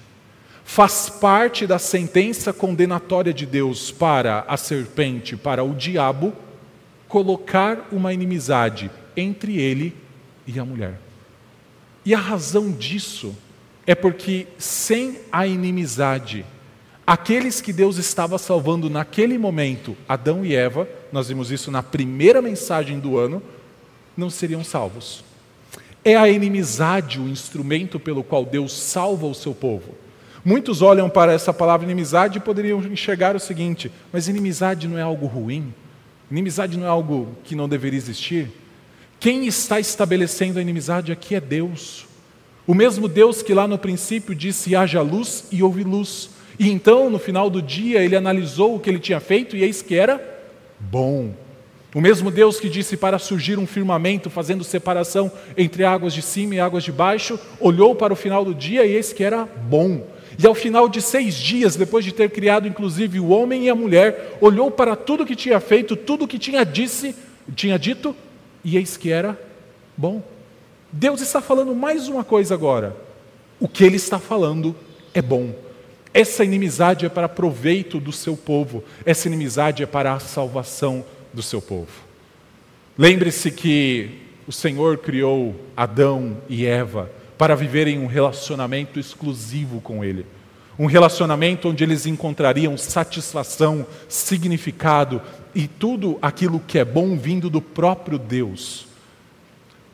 Faz 0.64 1.08
parte 1.08 1.66
da 1.66 1.78
sentença 1.78 2.52
condenatória 2.52 3.32
de 3.32 3.44
Deus 3.44 3.90
para 3.90 4.44
a 4.46 4.56
serpente, 4.56 5.36
para 5.36 5.62
o 5.64 5.74
diabo, 5.74 6.32
colocar 7.08 7.88
uma 7.90 8.12
inimizade 8.12 8.90
entre 9.16 9.58
ele 9.58 9.94
e 10.46 10.58
a 10.58 10.64
mulher. 10.64 10.98
E 12.04 12.14
a 12.14 12.18
razão 12.18 12.70
disso 12.70 13.36
é 13.86 13.94
porque 13.94 14.46
sem 14.58 15.18
a 15.30 15.46
inimizade, 15.46 16.44
aqueles 17.06 17.60
que 17.60 17.72
Deus 17.72 17.98
estava 17.98 18.38
salvando 18.38 18.88
naquele 18.88 19.36
momento, 19.36 19.96
Adão 20.08 20.44
e 20.44 20.54
Eva, 20.54 20.88
nós 21.12 21.28
vimos 21.28 21.50
isso 21.50 21.70
na 21.70 21.82
primeira 21.82 22.40
mensagem 22.40 22.98
do 22.98 23.18
ano, 23.18 23.42
não 24.16 24.30
seriam 24.30 24.64
salvos. 24.64 25.24
É 26.04 26.16
a 26.16 26.28
inimizade 26.28 27.20
o 27.20 27.28
instrumento 27.28 28.00
pelo 28.00 28.24
qual 28.24 28.44
Deus 28.44 28.72
salva 28.72 29.26
o 29.26 29.34
seu 29.34 29.54
povo. 29.54 29.94
Muitos 30.44 30.82
olham 30.82 31.08
para 31.08 31.32
essa 31.32 31.52
palavra 31.52 31.86
inimizade 31.86 32.38
e 32.38 32.40
poderiam 32.40 32.80
enxergar 32.84 33.36
o 33.36 33.40
seguinte: 33.40 33.90
mas 34.12 34.26
inimizade 34.26 34.88
não 34.88 34.98
é 34.98 35.02
algo 35.02 35.26
ruim? 35.26 35.72
Inimizade 36.30 36.76
não 36.76 36.86
é 36.86 36.88
algo 36.88 37.28
que 37.44 37.54
não 37.54 37.68
deveria 37.68 37.98
existir? 37.98 38.50
Quem 39.20 39.46
está 39.46 39.78
estabelecendo 39.78 40.58
a 40.58 40.62
inimizade 40.62 41.12
aqui 41.12 41.36
é 41.36 41.40
Deus. 41.40 42.06
O 42.66 42.74
mesmo 42.74 43.06
Deus 43.06 43.40
que 43.40 43.54
lá 43.54 43.68
no 43.68 43.78
princípio 43.78 44.34
disse: 44.34 44.74
haja 44.74 45.00
luz 45.00 45.44
e 45.52 45.62
houve 45.62 45.84
luz. 45.84 46.30
E 46.58 46.70
então, 46.70 47.08
no 47.08 47.18
final 47.18 47.48
do 47.48 47.62
dia, 47.62 48.02
ele 48.02 48.16
analisou 48.16 48.74
o 48.74 48.80
que 48.80 48.90
ele 48.90 48.98
tinha 48.98 49.20
feito 49.20 49.56
e 49.56 49.62
eis 49.62 49.80
que 49.80 49.94
era 49.94 50.20
bom. 50.80 51.32
O 51.94 52.00
mesmo 52.00 52.30
Deus 52.30 52.58
que 52.58 52.70
disse 52.70 52.96
para 52.96 53.18
surgir 53.18 53.58
um 53.58 53.66
firmamento, 53.66 54.30
fazendo 54.30 54.64
separação 54.64 55.30
entre 55.56 55.84
águas 55.84 56.14
de 56.14 56.22
cima 56.22 56.54
e 56.54 56.60
águas 56.60 56.84
de 56.84 56.90
baixo, 56.90 57.38
olhou 57.60 57.94
para 57.94 58.12
o 58.12 58.16
final 58.16 58.44
do 58.44 58.54
dia 58.54 58.86
e 58.86 58.94
eis 58.94 59.12
que 59.12 59.22
era 59.22 59.44
bom. 59.44 60.06
E 60.42 60.46
ao 60.46 60.54
final 60.54 60.88
de 60.88 61.02
seis 61.02 61.34
dias, 61.34 61.76
depois 61.76 62.02
de 62.02 62.12
ter 62.12 62.30
criado 62.30 62.66
inclusive 62.66 63.20
o 63.20 63.28
homem 63.28 63.64
e 63.66 63.70
a 63.70 63.74
mulher, 63.74 64.38
olhou 64.40 64.70
para 64.70 64.96
tudo 64.96 65.26
que 65.26 65.36
tinha 65.36 65.60
feito, 65.60 65.94
tudo 65.94 66.26
que 66.26 66.38
tinha, 66.38 66.64
disse, 66.64 67.14
tinha 67.54 67.78
dito, 67.78 68.16
e 68.64 68.78
eis 68.78 68.96
que 68.96 69.10
era 69.10 69.38
bom. 69.94 70.22
Deus 70.90 71.20
está 71.20 71.42
falando 71.42 71.74
mais 71.74 72.08
uma 72.08 72.24
coisa 72.24 72.54
agora. 72.54 72.96
O 73.60 73.68
que 73.68 73.84
ele 73.84 73.96
está 73.96 74.18
falando 74.18 74.74
é 75.12 75.20
bom. 75.20 75.54
Essa 76.14 76.42
inimizade 76.42 77.04
é 77.04 77.08
para 77.10 77.28
proveito 77.28 78.00
do 78.00 78.12
seu 78.12 78.34
povo, 78.34 78.82
essa 79.04 79.28
inimizade 79.28 79.82
é 79.82 79.86
para 79.86 80.14
a 80.14 80.18
salvação 80.18 81.04
do 81.32 81.42
seu 81.42 81.60
povo. 81.60 81.90
Lembre-se 82.96 83.50
que 83.50 84.20
o 84.46 84.52
Senhor 84.52 84.98
criou 84.98 85.54
Adão 85.76 86.38
e 86.48 86.66
Eva 86.66 87.10
para 87.38 87.56
viverem 87.56 87.98
um 87.98 88.06
relacionamento 88.06 89.00
exclusivo 89.00 89.80
com 89.80 90.04
Ele. 90.04 90.26
Um 90.78 90.86
relacionamento 90.86 91.68
onde 91.68 91.84
eles 91.84 92.06
encontrariam 92.06 92.76
satisfação, 92.76 93.86
significado 94.08 95.20
e 95.54 95.68
tudo 95.68 96.18
aquilo 96.20 96.60
que 96.60 96.78
é 96.78 96.84
bom 96.84 97.16
vindo 97.16 97.50
do 97.50 97.60
próprio 97.60 98.18
Deus. 98.18 98.86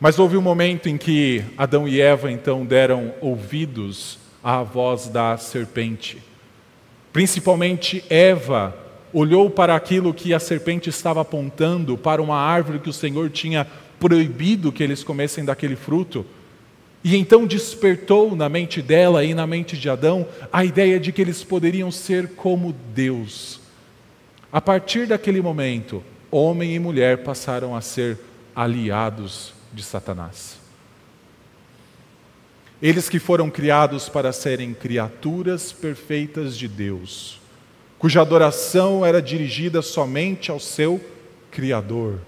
Mas 0.01 0.19
houve 0.19 0.37
um 0.37 0.43
momento 0.43 0.89
em 0.89 0.97
que 0.97 1.45
Adão 1.57 1.89
e 1.89 2.01
Eva 2.01 2.31
então 2.31 2.65
deram 2.65 3.13
ouvidos 3.21 4.19
à 4.43 4.63
voz 4.63 5.09
da 5.09 5.37
serpente. 5.37 6.19
Principalmente 7.13 8.05
Eva 8.09 8.77
olhou 9.13 9.49
para 9.49 9.75
aquilo 9.75 10.13
que 10.13 10.35
a 10.35 10.39
serpente 10.39 10.91
estava 10.91 11.21
apontando, 11.21 11.97
para 11.97 12.23
uma 12.23 12.37
árvore 12.37 12.79
que 12.79 12.91
o 12.91 12.93
Senhor 12.93 13.31
tinha 13.31 13.67
proibido 13.99 14.73
que 14.73 14.83
eles 14.83 15.03
comessem 15.03 15.45
daquele 15.45 15.77
fruto. 15.77 16.25
E 17.03 17.17
então 17.17 17.47
despertou 17.47 18.35
na 18.35 18.49
mente 18.49 18.83
dela 18.83 19.25
e 19.25 19.35
na 19.35 19.47
mente 19.47 19.77
de 19.77 19.89
Adão 19.89 20.27
a 20.53 20.65
ideia 20.65 20.99
de 20.99 21.13
que 21.13 21.23
eles 21.23 21.45
poderiam 21.45 21.91
ser 21.91 22.31
como 22.31 22.75
Deus. 22.95 23.61
A 24.53 24.61
partir 24.61 25.07
daquele 25.07 25.41
momento, 25.41 26.03
homem 26.31 26.75
e 26.75 26.79
mulher 26.79 27.19
passaram 27.19 27.77
a 27.77 27.81
ser 27.81 28.19
aliados 28.55 29.53
de 29.73 29.83
Satanás. 29.83 30.59
Eles 32.81 33.09
que 33.09 33.19
foram 33.19 33.51
criados 33.51 34.09
para 34.09 34.33
serem 34.33 34.73
criaturas 34.73 35.73
perfeitas 35.73 36.57
de 36.57 36.69
Deus 36.69 37.38
cuja 37.99 38.21
adoração 38.21 39.05
era 39.05 39.21
dirigida 39.21 39.83
somente 39.83 40.51
ao 40.51 40.61
seu 40.61 41.01
Criador. 41.51 42.21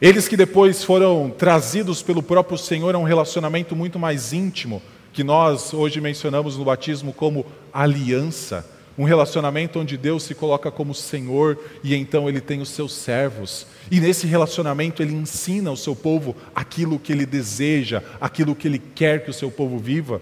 Eles 0.00 0.28
que 0.28 0.36
depois 0.36 0.84
foram 0.84 1.30
trazidos 1.30 2.02
pelo 2.02 2.22
próprio 2.22 2.58
Senhor 2.58 2.94
a 2.94 2.98
um 2.98 3.04
relacionamento 3.04 3.74
muito 3.74 3.98
mais 3.98 4.32
íntimo, 4.32 4.82
que 5.12 5.24
nós 5.24 5.72
hoje 5.72 6.00
mencionamos 6.00 6.56
no 6.56 6.64
batismo 6.64 7.12
como 7.12 7.46
aliança, 7.72 8.68
um 8.98 9.04
relacionamento 9.04 9.78
onde 9.78 9.96
Deus 9.96 10.22
se 10.22 10.34
coloca 10.34 10.70
como 10.70 10.94
Senhor 10.94 11.58
e 11.82 11.94
então 11.94 12.28
ele 12.28 12.40
tem 12.40 12.60
os 12.60 12.70
seus 12.70 12.92
servos. 12.92 13.66
E 13.90 14.00
nesse 14.00 14.26
relacionamento 14.26 15.02
ele 15.02 15.14
ensina 15.14 15.70
ao 15.70 15.76
seu 15.76 15.94
povo 15.94 16.36
aquilo 16.54 16.98
que 16.98 17.12
ele 17.12 17.24
deseja, 17.24 18.02
aquilo 18.20 18.54
que 18.54 18.68
ele 18.68 18.78
quer 18.78 19.24
que 19.24 19.30
o 19.30 19.34
seu 19.34 19.50
povo 19.50 19.78
viva. 19.78 20.20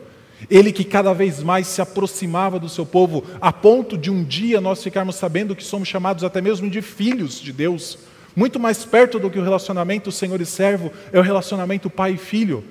Ele 0.50 0.72
que 0.72 0.84
cada 0.84 1.12
vez 1.12 1.42
mais 1.42 1.66
se 1.66 1.80
aproximava 1.80 2.58
do 2.58 2.68
seu 2.68 2.84
povo, 2.84 3.24
a 3.40 3.52
ponto 3.52 3.96
de 3.96 4.10
um 4.10 4.22
dia 4.22 4.60
nós 4.60 4.82
ficarmos 4.82 5.16
sabendo 5.16 5.56
que 5.56 5.64
somos 5.64 5.88
chamados 5.88 6.24
até 6.24 6.40
mesmo 6.40 6.68
de 6.68 6.82
filhos 6.82 7.40
de 7.40 7.52
Deus. 7.52 7.98
Muito 8.36 8.58
mais 8.58 8.84
perto 8.84 9.18
do 9.18 9.30
que 9.30 9.38
o 9.38 9.42
relacionamento 9.42 10.10
Senhor 10.10 10.40
e 10.40 10.46
servo, 10.46 10.92
é 11.12 11.18
o 11.18 11.22
relacionamento 11.22 11.88
pai 11.88 12.12
e 12.12 12.18
filho. 12.18 12.64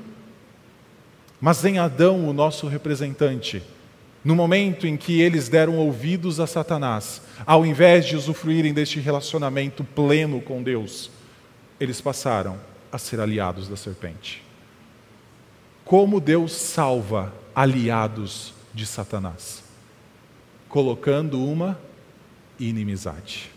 Mas 1.39 1.63
em 1.65 1.79
Adão, 1.79 2.27
o 2.27 2.33
nosso 2.33 2.67
representante, 2.67 3.61
no 4.23 4.35
momento 4.35 4.87
em 4.87 4.95
que 4.95 5.21
eles 5.21 5.49
deram 5.49 5.77
ouvidos 5.77 6.39
a 6.39 6.47
Satanás, 6.47 7.21
ao 7.45 7.65
invés 7.65 8.05
de 8.05 8.15
usufruírem 8.15 8.73
deste 8.73 8.99
relacionamento 8.99 9.83
pleno 9.83 10.39
com 10.39 10.63
Deus, 10.63 11.11
eles 11.79 11.99
passaram 11.99 12.57
a 12.91 12.97
ser 12.97 13.19
aliados 13.19 13.67
da 13.67 13.75
serpente. 13.75 14.43
Como 15.83 16.21
Deus 16.21 16.53
salva 16.53 17.33
aliados 17.55 18.53
de 18.73 18.85
Satanás, 18.85 19.63
colocando 20.67 21.43
uma 21.43 21.79
inimizade, 22.59 23.51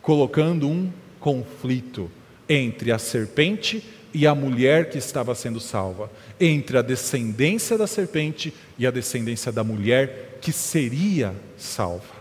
colocando 0.00 0.68
um 0.68 0.92
conflito 1.18 2.10
entre 2.48 2.92
a 2.92 2.98
serpente 2.98 3.82
e 4.12 4.26
a 4.26 4.34
mulher 4.34 4.90
que 4.90 4.98
estava 4.98 5.34
sendo 5.34 5.58
salva, 5.58 6.10
entre 6.38 6.78
a 6.78 6.82
descendência 6.82 7.76
da 7.76 7.86
serpente 7.86 8.54
e 8.78 8.86
a 8.86 8.90
descendência 8.90 9.50
da 9.50 9.64
mulher 9.64 10.38
que 10.40 10.52
seria 10.52 11.34
salva. 11.56 12.14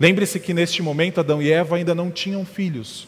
Lembre-se 0.00 0.40
que 0.40 0.54
neste 0.54 0.82
momento 0.82 1.20
Adão 1.20 1.40
e 1.40 1.52
Eva 1.52 1.76
ainda 1.76 1.94
não 1.94 2.10
tinham 2.10 2.44
filhos, 2.44 3.06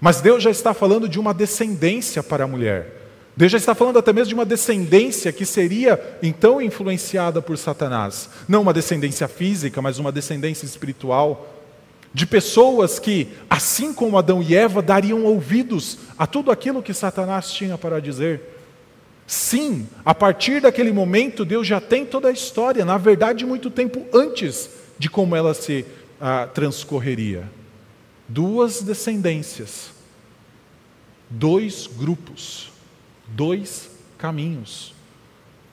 mas 0.00 0.20
Deus 0.20 0.42
já 0.42 0.50
está 0.50 0.72
falando 0.72 1.08
de 1.08 1.18
uma 1.18 1.34
descendência 1.34 2.22
para 2.22 2.44
a 2.44 2.46
mulher. 2.46 2.99
Deus 3.36 3.52
já 3.52 3.58
está 3.58 3.74
falando 3.74 3.98
até 3.98 4.12
mesmo 4.12 4.28
de 4.28 4.34
uma 4.34 4.44
descendência 4.44 5.32
que 5.32 5.46
seria 5.46 6.18
então 6.22 6.60
influenciada 6.60 7.40
por 7.40 7.56
Satanás. 7.56 8.28
Não 8.48 8.62
uma 8.62 8.72
descendência 8.72 9.28
física, 9.28 9.80
mas 9.80 9.98
uma 9.98 10.12
descendência 10.12 10.66
espiritual. 10.66 11.56
De 12.12 12.26
pessoas 12.26 12.98
que, 12.98 13.28
assim 13.48 13.94
como 13.94 14.18
Adão 14.18 14.42
e 14.42 14.54
Eva, 14.54 14.82
dariam 14.82 15.24
ouvidos 15.24 15.98
a 16.18 16.26
tudo 16.26 16.50
aquilo 16.50 16.82
que 16.82 16.92
Satanás 16.92 17.52
tinha 17.52 17.78
para 17.78 18.00
dizer. 18.00 18.42
Sim, 19.28 19.88
a 20.04 20.12
partir 20.12 20.60
daquele 20.60 20.92
momento, 20.92 21.44
Deus 21.44 21.64
já 21.64 21.80
tem 21.80 22.04
toda 22.04 22.28
a 22.28 22.32
história, 22.32 22.84
na 22.84 22.98
verdade, 22.98 23.46
muito 23.46 23.70
tempo 23.70 24.04
antes 24.12 24.68
de 24.98 25.08
como 25.08 25.36
ela 25.36 25.54
se 25.54 25.86
ah, 26.20 26.48
transcorreria. 26.52 27.44
Duas 28.28 28.82
descendências, 28.82 29.92
dois 31.30 31.86
grupos 31.86 32.69
dois 33.30 33.90
caminhos. 34.18 34.94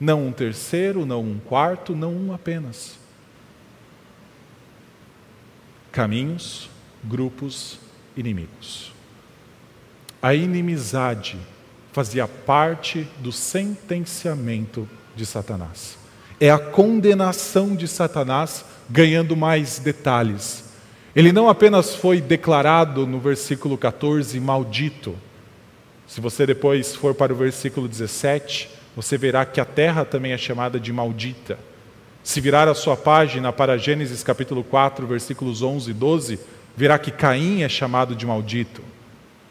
Não 0.00 0.26
um 0.26 0.32
terceiro, 0.32 1.04
não 1.04 1.22
um 1.22 1.38
quarto, 1.38 1.94
não 1.94 2.12
um 2.12 2.32
apenas. 2.32 2.98
Caminhos, 5.90 6.70
grupos, 7.02 7.78
inimigos. 8.16 8.92
A 10.22 10.34
inimizade 10.34 11.38
fazia 11.92 12.28
parte 12.28 13.08
do 13.18 13.32
sentenciamento 13.32 14.88
de 15.16 15.26
Satanás. 15.26 15.98
É 16.40 16.50
a 16.50 16.58
condenação 16.58 17.74
de 17.74 17.88
Satanás 17.88 18.64
ganhando 18.88 19.36
mais 19.36 19.78
detalhes. 19.78 20.64
Ele 21.14 21.32
não 21.32 21.48
apenas 21.48 21.94
foi 21.94 22.20
declarado 22.20 23.06
no 23.06 23.18
versículo 23.18 23.76
14 23.76 24.38
maldito. 24.38 25.16
Se 26.08 26.22
você 26.22 26.46
depois 26.46 26.96
for 26.96 27.14
para 27.14 27.34
o 27.34 27.36
versículo 27.36 27.86
17, 27.86 28.70
você 28.96 29.18
verá 29.18 29.44
que 29.44 29.60
a 29.60 29.64
terra 29.64 30.06
também 30.06 30.32
é 30.32 30.38
chamada 30.38 30.80
de 30.80 30.90
maldita. 30.90 31.58
Se 32.24 32.40
virar 32.40 32.66
a 32.66 32.74
sua 32.74 32.96
página 32.96 33.52
para 33.52 33.76
Gênesis 33.76 34.22
capítulo 34.22 34.64
4, 34.64 35.06
versículos 35.06 35.60
11 35.60 35.90
e 35.90 35.94
12, 35.94 36.40
verá 36.74 36.98
que 36.98 37.10
Caim 37.10 37.62
é 37.62 37.68
chamado 37.68 38.16
de 38.16 38.24
maldito. 38.24 38.82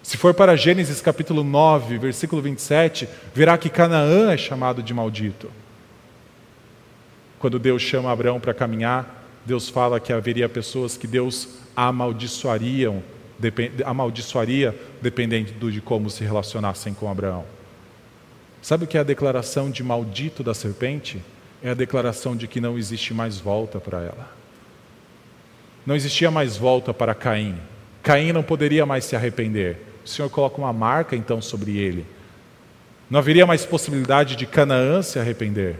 Se 0.01 0.17
for 0.17 0.33
para 0.33 0.55
Gênesis 0.55 0.99
capítulo 0.99 1.43
9, 1.43 1.99
versículo 1.99 2.41
27, 2.41 3.07
verá 3.35 3.55
que 3.55 3.69
Canaã 3.69 4.31
é 4.31 4.37
chamado 4.37 4.81
de 4.81 4.93
maldito. 4.93 5.51
Quando 7.37 7.59
Deus 7.59 7.83
chama 7.83 8.11
Abraão 8.11 8.39
para 8.39 8.53
caminhar, 8.53 9.25
Deus 9.45 9.69
fala 9.69 9.99
que 9.99 10.11
haveria 10.11 10.49
pessoas 10.49 10.97
que 10.97 11.05
Deus 11.05 11.49
amaldiçoariam, 11.75 13.03
amaldiçoaria 13.85 14.75
dependendo 15.01 15.71
de 15.71 15.81
como 15.81 16.09
se 16.09 16.23
relacionassem 16.23 16.93
com 16.93 17.09
Abraão. 17.09 17.45
Sabe 18.61 18.83
o 18.83 18.87
que 18.87 18.97
é 18.97 19.01
a 19.01 19.03
declaração 19.03 19.69
de 19.69 19.83
maldito 19.83 20.43
da 20.43 20.53
serpente? 20.53 21.21
É 21.63 21.69
a 21.69 21.73
declaração 21.73 22.35
de 22.35 22.47
que 22.47 22.61
não 22.61 22.77
existe 22.77 23.13
mais 23.13 23.39
volta 23.39 23.79
para 23.79 23.99
ela. 23.99 24.31
Não 25.85 25.95
existia 25.95 26.29
mais 26.29 26.57
volta 26.57 26.93
para 26.93 27.15
Caim. 27.15 27.57
Caim 28.03 28.31
não 28.31 28.43
poderia 28.43 28.85
mais 28.85 29.05
se 29.05 29.15
arrepender 29.15 29.87
o 30.07 30.09
Senhor 30.09 30.29
coloca 30.29 30.57
uma 30.57 30.71
marca 30.71 31.17
então 31.17 31.41
sobre 31.41 31.77
ele. 31.77 32.05
Não 33.09 33.19
haveria 33.19 33.45
mais 33.45 33.65
possibilidade 33.65 34.37
de 34.37 34.45
Canaã 34.45 35.01
se 35.01 35.19
arrepender. 35.19 35.75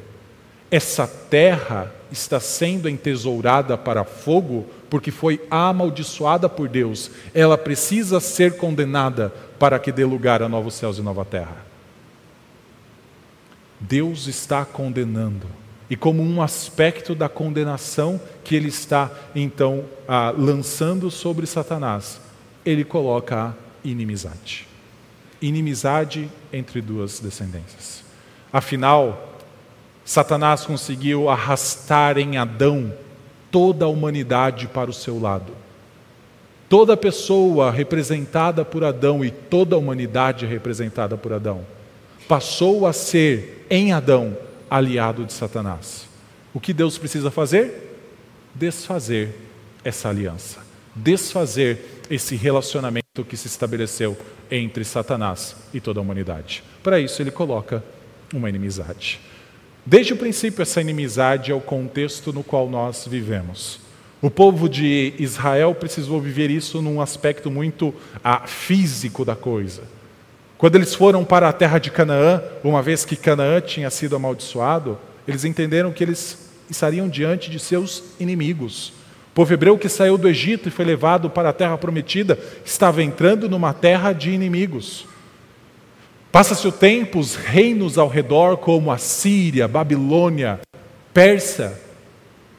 Essa 0.70 1.08
terra 1.08 1.94
está 2.12 2.38
sendo 2.38 2.90
entesourada 2.90 3.78
para 3.78 4.04
fogo 4.04 4.68
porque 4.89 5.12
foi 5.12 5.41
amaldiçoada 5.50 6.48
por 6.48 6.67
Deus. 6.67 7.12
Ela 7.34 7.58
precisa 7.58 8.20
ser 8.20 8.58
condenada 8.58 9.34
para 9.60 9.79
que 9.79 9.91
dê 9.91 10.06
lugar 10.06 10.41
a 10.41 10.50
novos 10.50 10.75
céus 10.75 10.98
e 10.98 11.01
nova 11.01 11.25
terra. 11.25 11.65
Deus 13.79 14.27
está 14.27 14.65
condenando. 14.65 15.48
E 15.89 15.96
como 15.96 16.22
um 16.22 16.41
aspecto 16.41 17.15
da 17.15 17.29
condenação 17.29 18.20
que 18.44 18.56
ele 18.56 18.67
está 18.67 19.10
então 19.34 19.86
ah, 20.08 20.34
lançando 20.38 21.10
sobre 21.10 21.46
Satanás, 21.46 22.20
ele 22.65 22.84
coloca 22.84 23.46
a 23.46 23.53
inimizade. 23.84 24.67
Inimizade 25.41 26.29
entre 26.51 26.82
duas 26.82 27.20
descendências. 27.20 28.03
Afinal, 28.51 29.36
Satanás 30.03 30.65
conseguiu 30.65 31.29
arrastar 31.29 32.17
em 32.17 32.38
Adão 32.38 32.94
toda 33.51 33.86
a 33.86 33.88
humanidade 33.88 34.68
para 34.68 34.89
o 34.89 34.94
seu 34.94 35.20
lado. 35.20 35.54
Toda 36.70 36.98
pessoa 36.98 37.72
representada 37.72 38.66
por 38.66 38.84
Adão 38.84 39.24
e 39.24 39.32
toda 39.32 39.75
a 39.75 39.80
humanidade 39.80 40.46
representada 40.46 41.16
por 41.16 41.32
Adão 41.32 41.66
passou 42.27 42.86
a 42.86 42.92
ser, 42.92 43.66
em 43.70 43.94
Adão, 43.94 44.38
aliado 44.70 45.24
de 45.24 45.32
Satanás. 45.32 46.08
O 46.54 46.60
que 46.60 46.74
Deus 46.74 46.98
precisa 46.98 47.32
fazer? 47.32 48.00
Desfazer 48.54 49.34
essa 49.84 50.10
aliança, 50.10 50.60
desfazer 50.94 52.01
esse 52.10 52.36
relacionamento 52.36 53.24
que 53.27 53.38
se 53.38 53.48
estabeleceu 53.48 54.18
entre 54.51 54.84
Satanás 54.84 55.56
e 55.74 55.80
toda 55.80 56.00
a 56.00 56.04
humanidade. 56.04 56.63
Para 56.84 57.00
isso, 57.00 57.22
ele 57.22 57.32
coloca 57.32 57.84
uma 58.34 58.50
inimizade. 58.50 59.20
Desde 59.89 60.12
o 60.12 60.17
princípio, 60.17 60.62
essa 60.62 60.82
inimizade 60.82 61.50
é 61.50 61.56
o 61.56 61.62
contexto 61.62 62.34
no 62.34 62.44
qual 62.44 62.70
nós 62.70 63.08
vivemos. 63.10 63.79
O 64.22 64.29
povo 64.29 64.67
de 64.67 65.13
Israel 65.17 65.74
precisou 65.74 66.20
viver 66.20 66.51
isso 66.51 66.82
num 66.82 67.00
aspecto 67.00 67.50
muito 67.50 67.96
ah, 68.22 68.46
físico 68.46 69.24
da 69.24 69.34
coisa. 69.34 69.84
Quando 70.58 70.75
eles 70.75 70.94
foram 70.94 71.23
para 71.23 71.47
a 71.47 71.54
terra 71.54 71.80
de 71.80 71.89
Canaã, 71.89 72.43
uma 72.62 72.82
vez 72.82 73.06
que 73.06 73.15
Canaã 73.15 73.62
tinha 73.62 73.89
sido 73.89 74.17
amaldiçoado, 74.17 74.97
eles 75.26 75.45
entenderam 75.45 75.93
que 75.93 76.04
eles 76.04 76.50
estariam 76.69 77.08
diante 77.08 77.50
de 77.50 77.58
seus 77.58 78.04
inimigos 78.19 78.91
povo 79.38 79.54
hebreu 79.54 79.78
que 79.78 79.88
saiu 79.88 80.17
do 80.17 80.28
Egito 80.28 80.67
e 80.67 80.71
foi 80.71 80.84
levado 80.84 81.30
para 81.30 81.50
a 81.50 81.54
terra 81.54 81.78
prometida 81.78 82.39
estava 82.65 83.04
entrando 83.04 83.47
numa 83.47 83.71
terra 83.71 84.12
de 84.12 84.32
inimigos. 84.32 85.06
Passa-se 86.38 86.67
o 86.67 86.71
tempo, 86.71 87.17
os 87.17 87.34
reinos 87.34 87.97
ao 87.97 88.08
redor, 88.08 88.58
como 88.58 88.91
a 88.91 89.00
Síria, 89.00 89.67
Babilônia, 89.67 90.60
Pérsia, 91.12 91.73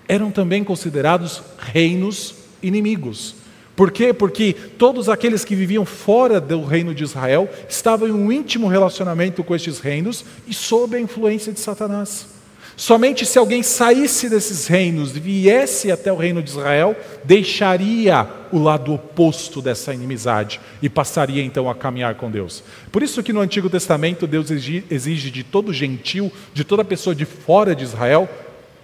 eram 0.08 0.32
também 0.32 0.64
considerados 0.64 1.40
reinos 1.56 2.34
inimigos. 2.60 3.36
Por 3.76 3.92
quê? 3.92 4.12
Porque 4.12 4.52
todos 4.52 5.08
aqueles 5.08 5.44
que 5.44 5.54
viviam 5.54 5.84
fora 5.84 6.40
do 6.40 6.64
reino 6.64 6.92
de 6.92 7.04
Israel 7.04 7.48
estavam 7.68 8.08
em 8.08 8.10
um 8.10 8.32
íntimo 8.32 8.66
relacionamento 8.66 9.44
com 9.44 9.54
estes 9.54 9.78
reinos 9.78 10.24
e 10.48 10.52
sob 10.52 10.96
a 10.96 11.00
influência 11.00 11.52
de 11.52 11.60
Satanás. 11.60 12.37
Somente 12.78 13.26
se 13.26 13.36
alguém 13.40 13.60
saísse 13.60 14.30
desses 14.30 14.68
reinos 14.68 15.16
e 15.16 15.18
viesse 15.18 15.90
até 15.90 16.12
o 16.12 16.16
reino 16.16 16.40
de 16.40 16.50
Israel, 16.50 16.96
deixaria 17.24 18.24
o 18.52 18.58
lado 18.60 18.94
oposto 18.94 19.60
dessa 19.60 19.92
inimizade 19.92 20.60
e 20.80 20.88
passaria 20.88 21.42
então 21.42 21.68
a 21.68 21.74
caminhar 21.74 22.14
com 22.14 22.30
Deus. 22.30 22.62
Por 22.92 23.02
isso 23.02 23.20
que 23.20 23.32
no 23.32 23.40
Antigo 23.40 23.68
Testamento 23.68 24.28
Deus 24.28 24.48
exige 24.52 25.28
de 25.28 25.42
todo 25.42 25.72
gentil, 25.72 26.30
de 26.54 26.62
toda 26.62 26.84
pessoa 26.84 27.16
de 27.16 27.24
fora 27.24 27.74
de 27.74 27.82
Israel, 27.82 28.28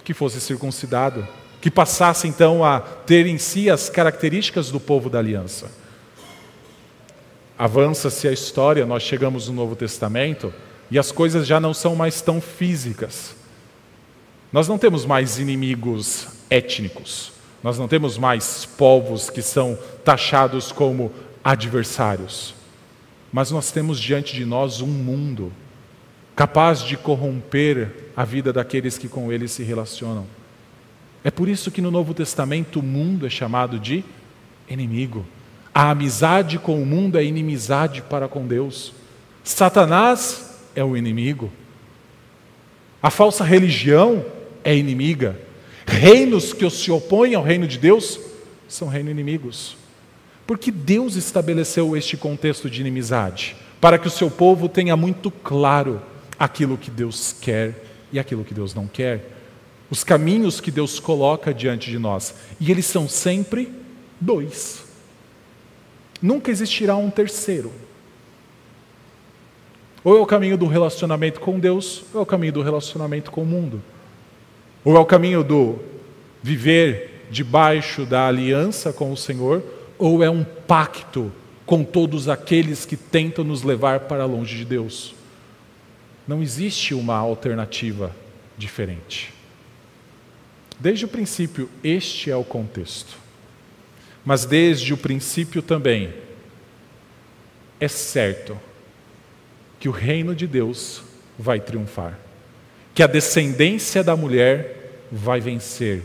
que 0.02 0.12
fosse 0.12 0.40
circuncidado, 0.40 1.24
que 1.60 1.70
passasse 1.70 2.26
então 2.26 2.64
a 2.64 2.80
ter 2.80 3.26
em 3.26 3.38
si 3.38 3.70
as 3.70 3.88
características 3.88 4.72
do 4.72 4.80
povo 4.80 5.08
da 5.08 5.20
aliança. 5.20 5.70
Avança-se 7.56 8.26
a 8.26 8.32
história, 8.32 8.84
nós 8.84 9.04
chegamos 9.04 9.46
no 9.46 9.54
Novo 9.54 9.76
Testamento 9.76 10.52
e 10.90 10.98
as 10.98 11.12
coisas 11.12 11.46
já 11.46 11.60
não 11.60 11.72
são 11.72 11.94
mais 11.94 12.20
tão 12.20 12.40
físicas. 12.40 13.43
Nós 14.54 14.68
não 14.68 14.78
temos 14.78 15.04
mais 15.04 15.40
inimigos 15.40 16.28
étnicos, 16.48 17.32
nós 17.60 17.76
não 17.76 17.88
temos 17.88 18.16
mais 18.16 18.64
povos 18.64 19.28
que 19.28 19.42
são 19.42 19.76
taxados 20.04 20.70
como 20.70 21.10
adversários, 21.42 22.54
mas 23.32 23.50
nós 23.50 23.72
temos 23.72 23.98
diante 23.98 24.32
de 24.32 24.44
nós 24.44 24.80
um 24.80 24.86
mundo 24.86 25.52
capaz 26.36 26.84
de 26.84 26.96
corromper 26.96 28.12
a 28.16 28.24
vida 28.24 28.52
daqueles 28.52 28.96
que 28.96 29.08
com 29.08 29.32
ele 29.32 29.48
se 29.48 29.64
relacionam. 29.64 30.24
É 31.24 31.32
por 31.32 31.48
isso 31.48 31.72
que 31.72 31.82
no 31.82 31.90
Novo 31.90 32.14
Testamento 32.14 32.78
o 32.78 32.82
mundo 32.82 33.26
é 33.26 33.30
chamado 33.30 33.76
de 33.76 34.04
inimigo. 34.70 35.26
A 35.74 35.90
amizade 35.90 36.60
com 36.60 36.80
o 36.80 36.86
mundo 36.86 37.18
é 37.18 37.24
inimizade 37.24 38.02
para 38.02 38.28
com 38.28 38.46
Deus. 38.46 38.92
Satanás 39.42 40.60
é 40.76 40.84
o 40.84 40.96
inimigo. 40.96 41.50
A 43.02 43.10
falsa 43.10 43.42
religião 43.42 44.24
é 44.64 44.74
inimiga. 44.74 45.38
Reinos 45.86 46.52
que 46.52 46.68
se 46.70 46.90
opõem 46.90 47.34
ao 47.34 47.42
reino 47.42 47.66
de 47.66 47.78
Deus 47.78 48.18
são 48.66 48.88
reinos 48.88 49.12
inimigos. 49.12 49.76
Porque 50.46 50.70
Deus 50.70 51.16
estabeleceu 51.16 51.96
este 51.96 52.16
contexto 52.16 52.68
de 52.68 52.80
inimizade 52.80 53.56
para 53.80 53.98
que 53.98 54.08
o 54.08 54.10
seu 54.10 54.30
povo 54.30 54.68
tenha 54.68 54.96
muito 54.96 55.30
claro 55.30 56.00
aquilo 56.38 56.78
que 56.78 56.90
Deus 56.90 57.36
quer 57.38 57.84
e 58.10 58.18
aquilo 58.18 58.44
que 58.44 58.54
Deus 58.54 58.74
não 58.74 58.86
quer. 58.86 59.30
Os 59.90 60.02
caminhos 60.02 60.60
que 60.60 60.70
Deus 60.70 60.98
coloca 60.98 61.52
diante 61.52 61.90
de 61.90 61.98
nós. 61.98 62.34
E 62.58 62.70
eles 62.70 62.86
são 62.86 63.08
sempre 63.08 63.70
dois. 64.18 64.84
Nunca 66.20 66.50
existirá 66.50 66.96
um 66.96 67.10
terceiro. 67.10 67.70
Ou 70.02 70.16
é 70.16 70.20
o 70.20 70.26
caminho 70.26 70.56
do 70.56 70.66
relacionamento 70.66 71.40
com 71.40 71.58
Deus, 71.58 72.04
ou 72.12 72.20
é 72.20 72.22
o 72.22 72.26
caminho 72.26 72.52
do 72.52 72.62
relacionamento 72.62 73.30
com 73.30 73.42
o 73.42 73.46
mundo. 73.46 73.82
Ou 74.84 74.96
é 74.96 75.00
o 75.00 75.06
caminho 75.06 75.42
do 75.42 75.78
viver 76.42 77.26
debaixo 77.30 78.04
da 78.04 78.28
aliança 78.28 78.92
com 78.92 79.10
o 79.10 79.16
Senhor, 79.16 79.62
ou 79.98 80.22
é 80.22 80.28
um 80.28 80.44
pacto 80.44 81.32
com 81.64 81.82
todos 81.82 82.28
aqueles 82.28 82.84
que 82.84 82.96
tentam 82.96 83.42
nos 83.42 83.62
levar 83.62 84.00
para 84.00 84.26
longe 84.26 84.56
de 84.58 84.64
Deus. 84.64 85.14
Não 86.28 86.42
existe 86.42 86.92
uma 86.92 87.16
alternativa 87.16 88.14
diferente. 88.58 89.32
Desde 90.78 91.06
o 91.06 91.08
princípio, 91.08 91.70
este 91.82 92.30
é 92.30 92.36
o 92.36 92.44
contexto. 92.44 93.16
Mas 94.24 94.44
desde 94.44 94.92
o 94.92 94.96
princípio 94.96 95.62
também, 95.62 96.12
é 97.80 97.88
certo 97.88 98.58
que 99.80 99.88
o 99.88 99.92
reino 99.92 100.34
de 100.34 100.46
Deus 100.46 101.02
vai 101.38 101.60
triunfar 101.60 102.18
que 102.94 103.02
a 103.02 103.06
descendência 103.06 104.02
da 104.04 104.16
mulher 104.16 105.06
vai 105.10 105.40
vencer, 105.40 106.02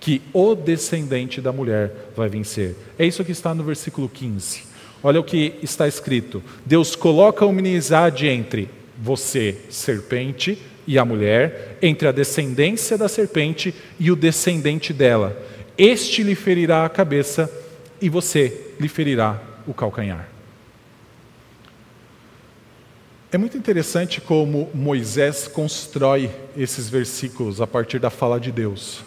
que 0.00 0.22
o 0.32 0.54
descendente 0.54 1.40
da 1.40 1.52
mulher 1.52 2.10
vai 2.16 2.28
vencer. 2.28 2.74
É 2.98 3.04
isso 3.04 3.24
que 3.24 3.32
está 3.32 3.54
no 3.54 3.62
versículo 3.62 4.08
15. 4.08 4.64
Olha 5.02 5.20
o 5.20 5.24
que 5.24 5.54
está 5.62 5.86
escrito: 5.86 6.42
Deus 6.64 6.96
coloca 6.96 7.44
uma 7.44 7.60
inimizade 7.60 8.26
entre 8.26 8.68
você, 8.98 9.56
serpente, 9.68 10.58
e 10.86 10.98
a 10.98 11.04
mulher, 11.04 11.78
entre 11.80 12.08
a 12.08 12.12
descendência 12.12 12.98
da 12.98 13.08
serpente 13.08 13.74
e 14.00 14.10
o 14.10 14.16
descendente 14.16 14.92
dela. 14.92 15.36
Este 15.78 16.22
lhe 16.22 16.34
ferirá 16.34 16.84
a 16.84 16.88
cabeça 16.88 17.50
e 18.00 18.08
você 18.08 18.72
lhe 18.80 18.88
ferirá 18.88 19.40
o 19.66 19.72
calcanhar. 19.72 20.31
É 23.34 23.38
muito 23.38 23.56
interessante 23.56 24.20
como 24.20 24.68
Moisés 24.74 25.48
constrói 25.48 26.30
esses 26.54 26.90
versículos 26.90 27.62
a 27.62 27.66
partir 27.66 27.98
da 27.98 28.10
fala 28.10 28.38
de 28.38 28.52
Deus. 28.52 29.00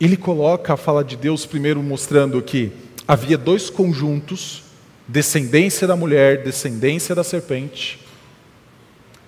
Ele 0.00 0.16
coloca 0.16 0.74
a 0.74 0.76
fala 0.76 1.02
de 1.02 1.16
Deus 1.16 1.44
primeiro 1.44 1.82
mostrando 1.82 2.40
que 2.40 2.70
havia 3.08 3.36
dois 3.36 3.68
conjuntos, 3.68 4.62
descendência 5.08 5.84
da 5.84 5.96
mulher, 5.96 6.44
descendência 6.44 7.12
da 7.12 7.24
serpente. 7.24 7.98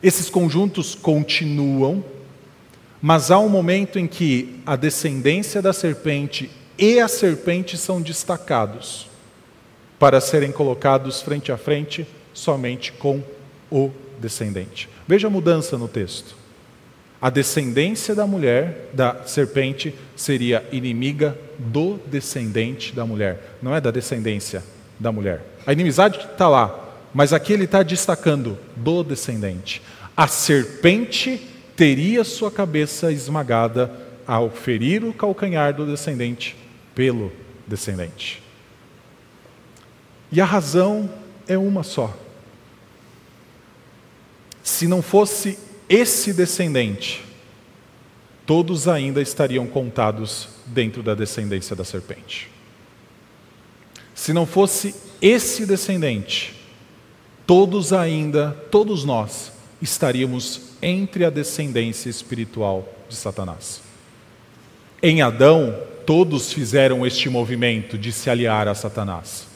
Esses 0.00 0.30
conjuntos 0.30 0.94
continuam, 0.94 2.04
mas 3.00 3.28
há 3.28 3.40
um 3.40 3.48
momento 3.48 3.98
em 3.98 4.06
que 4.06 4.61
a 4.64 4.76
descendência 4.76 5.61
da 5.61 5.72
serpente 5.72 6.48
e 6.78 7.00
a 7.00 7.08
serpente 7.08 7.76
são 7.76 8.00
destacados 8.00 9.08
para 9.98 10.20
serem 10.20 10.52
colocados 10.52 11.20
frente 11.20 11.50
a 11.50 11.58
frente 11.58 12.06
somente 12.32 12.92
com 12.92 13.20
o 13.68 13.90
descendente. 14.22 14.88
Veja 15.06 15.26
a 15.26 15.30
mudança 15.30 15.76
no 15.76 15.88
texto. 15.88 16.35
A 17.20 17.28
descendência 17.28 18.14
da 18.14 18.26
mulher, 18.26 18.88
da 18.92 19.24
serpente, 19.26 19.94
seria 20.16 20.66
inimiga 20.72 21.37
do 21.58 21.98
descendente 22.06 22.94
da 22.94 23.04
mulher, 23.04 23.56
não 23.62 23.74
é 23.74 23.80
da 23.80 23.90
descendência 23.90 24.64
da 24.98 25.12
mulher. 25.12 25.40
A 25.66 25.72
inimizade 25.72 26.18
está 26.18 26.48
lá, 26.48 26.96
mas 27.14 27.32
aqui 27.32 27.52
ele 27.52 27.64
está 27.64 27.82
destacando 27.82 28.58
do 28.74 29.04
descendente. 29.04 29.82
A 30.16 30.26
serpente 30.26 31.40
teria 31.76 32.24
sua 32.24 32.50
cabeça 32.50 33.12
esmagada 33.12 33.90
ao 34.26 34.50
ferir 34.50 35.04
o 35.04 35.12
calcanhar 35.12 35.74
do 35.74 35.87
descendente 35.87 36.56
pelo 36.94 37.30
descendente. 37.66 38.42
E 40.30 40.40
a 40.40 40.44
razão 40.44 41.08
é 41.46 41.56
uma 41.56 41.82
só. 41.82 42.16
Se 44.83 44.88
não 44.88 45.01
fosse 45.01 45.57
esse 45.88 46.33
descendente, 46.33 47.25
todos 48.45 48.88
ainda 48.88 49.23
estariam 49.23 49.64
contados 49.64 50.49
dentro 50.66 51.05
da 51.05 51.14
descendência 51.14 51.77
da 51.77 51.85
serpente. 51.85 52.51
Se 54.12 54.33
não 54.33 54.45
fosse 54.45 54.92
esse 55.21 55.64
descendente, 55.66 56.61
todos 57.47 57.92
ainda, 57.92 58.57
todos 58.73 59.05
nós, 59.05 59.53
estaríamos 59.81 60.62
entre 60.83 61.25
a 61.25 61.31
descendência 61.31 62.11
espiritual 62.11 62.85
de 63.09 63.14
Satanás. 63.14 63.81
Em 65.01 65.23
Adão, 65.23 65.79
todos 66.05 66.53
fizeram 66.53 67.07
este 67.07 67.29
movimento 67.29 67.97
de 67.97 68.11
se 68.11 68.29
aliar 68.29 68.66
a 68.66 68.75
Satanás. 68.75 69.47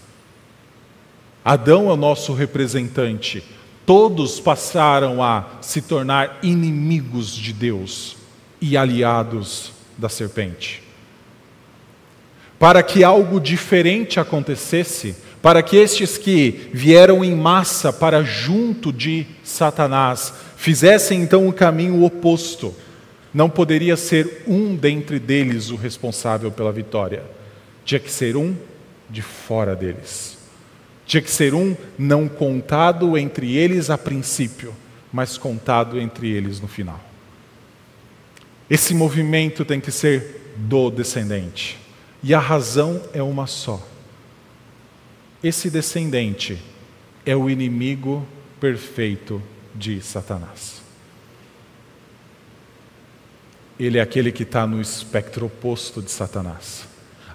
Adão 1.45 1.91
é 1.91 1.95
o 1.95 1.97
nosso 1.97 2.33
representante. 2.33 3.43
Todos 3.87 4.41
passaram 4.41 5.23
a 5.23 5.47
se 5.63 5.81
tornar 5.81 6.41
inimigos 6.43 7.35
de 7.35 7.53
Deus 7.53 8.17
e 8.61 8.77
aliados 8.77 9.73
da 9.97 10.09
serpente 10.09 10.87
para 12.59 12.83
que 12.83 13.05
algo 13.05 13.41
diferente 13.41 14.19
acontecesse, 14.19 15.15
para 15.43 15.63
que 15.63 15.77
estes 15.77 16.17
que 16.17 16.71
vieram 16.73 17.25
em 17.25 17.35
massa 17.35 17.93
para 17.93 18.23
junto 18.23 18.93
de 18.93 19.27
Satanás 19.45 20.33
fizessem 20.57 21.23
então 21.23 21.47
o 21.47 21.53
caminho 21.53 22.03
oposto. 22.03 22.75
Não 23.33 23.51
poderia 23.51 23.97
ser 23.97 24.45
um 24.47 24.75
dentre 24.75 25.19
deles 25.19 25.71
o 25.71 25.77
responsável 25.77 26.51
pela 26.51 26.73
vitória. 26.73 27.23
Tinha 27.85 28.01
que 28.01 28.11
ser 28.11 28.37
um 28.37 28.57
de 29.09 29.21
fora 29.21 29.77
deles. 29.77 30.36
Tinha 31.07 31.23
que 31.23 31.31
ser 31.31 31.55
um 31.55 31.77
não 31.97 32.29
contado 32.29 33.17
entre 33.17 33.57
eles 33.57 33.91
a 33.91 33.97
princípio, 33.97 34.75
mas 35.13 35.39
contado 35.39 36.01
entre 36.01 36.29
eles 36.29 36.61
no 36.61 36.67
final. 36.67 37.01
Esse 38.69 38.93
movimento 38.93 39.65
tem 39.65 39.81
que 39.81 39.93
ser 39.93 40.55
do 40.57 40.91
descendente. 40.91 41.79
E 42.23 42.35
a 42.35 42.41
razão 42.41 43.01
é 43.13 43.23
uma 43.23 43.47
só. 43.47 43.87
Esse 45.43 45.71
descendente 45.71 46.61
é 47.25 47.37
o 47.37 47.49
inimigo 47.49 48.27
perfeito 48.59 49.41
de 49.73 50.01
Satanás. 50.01 50.83
Ele 53.79 53.99
é 53.99 54.01
aquele 54.01 54.33
que 54.33 54.43
está 54.43 54.67
no 54.67 54.81
espectro 54.81 55.47
oposto 55.47 56.03
de 56.03 56.11
Satanás. 56.11 56.89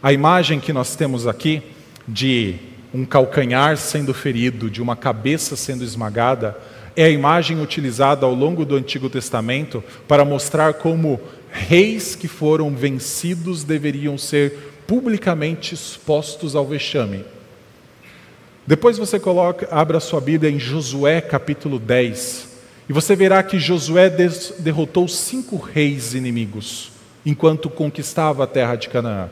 A 0.04 0.12
imagem 0.12 0.60
que 0.60 0.74
nós 0.74 0.96
temos 0.96 1.28
aqui 1.28 1.62
de 2.08 2.71
um 2.94 3.06
calcanhar 3.06 3.78
sendo 3.78 4.14
ferido, 4.14 4.70
de 4.70 4.82
uma 4.82 4.96
cabeça 4.96 5.56
sendo 5.56 5.84
esmagada, 5.84 6.58
é 6.96 7.06
a 7.06 7.10
imagem 7.10 7.62
utilizada 7.62 8.26
ao 8.26 8.34
longo 8.34 8.66
do 8.66 8.76
Antigo 8.76 9.10
Testamento 9.10 9.84
para 10.08 10.26
mostrar 10.26 10.74
como 10.74 11.20
reis 11.50 12.16
que 12.16 12.28
foram 12.28 12.76
vencidos 12.76 13.64
deveriam 13.64 14.18
ser 14.18 14.74
publicamente 14.86 15.74
expostos 15.74 16.56
ao 16.56 16.66
vexame. 16.66 17.24
Depois 18.68 18.98
você 18.98 19.20
coloca, 19.20 19.68
abra 19.72 20.00
sua 20.00 20.22
Bíblia 20.22 20.52
em 20.52 20.60
Josué 20.60 21.22
capítulo 21.22 21.80
10, 21.80 22.50
e 22.90 22.94
você 22.94 23.16
verá 23.16 23.42
que 23.42 23.58
Josué 23.58 24.10
derrotou 24.60 25.08
cinco 25.08 25.56
reis 25.56 26.14
inimigos 26.14 26.92
enquanto 27.26 27.70
conquistava 27.70 28.44
a 28.44 28.48
terra 28.48 28.76
de 28.76 28.90
Canaã. 28.90 29.30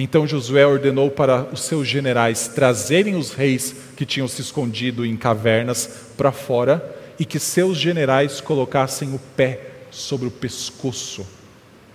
Então 0.00 0.28
Josué 0.28 0.64
ordenou 0.64 1.10
para 1.10 1.48
os 1.52 1.62
seus 1.62 1.88
generais 1.88 2.46
trazerem 2.46 3.16
os 3.16 3.32
reis 3.32 3.74
que 3.96 4.06
tinham 4.06 4.28
se 4.28 4.40
escondido 4.40 5.04
em 5.04 5.16
cavernas 5.16 6.12
para 6.16 6.30
fora 6.30 6.96
e 7.18 7.24
que 7.24 7.40
seus 7.40 7.76
generais 7.76 8.40
colocassem 8.40 9.12
o 9.12 9.18
pé 9.18 9.60
sobre 9.90 10.28
o 10.28 10.30
pescoço 10.30 11.26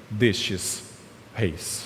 destes 0.10 0.84
reis. 1.34 1.84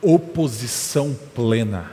oposição 0.00 1.14
plena, 1.34 1.92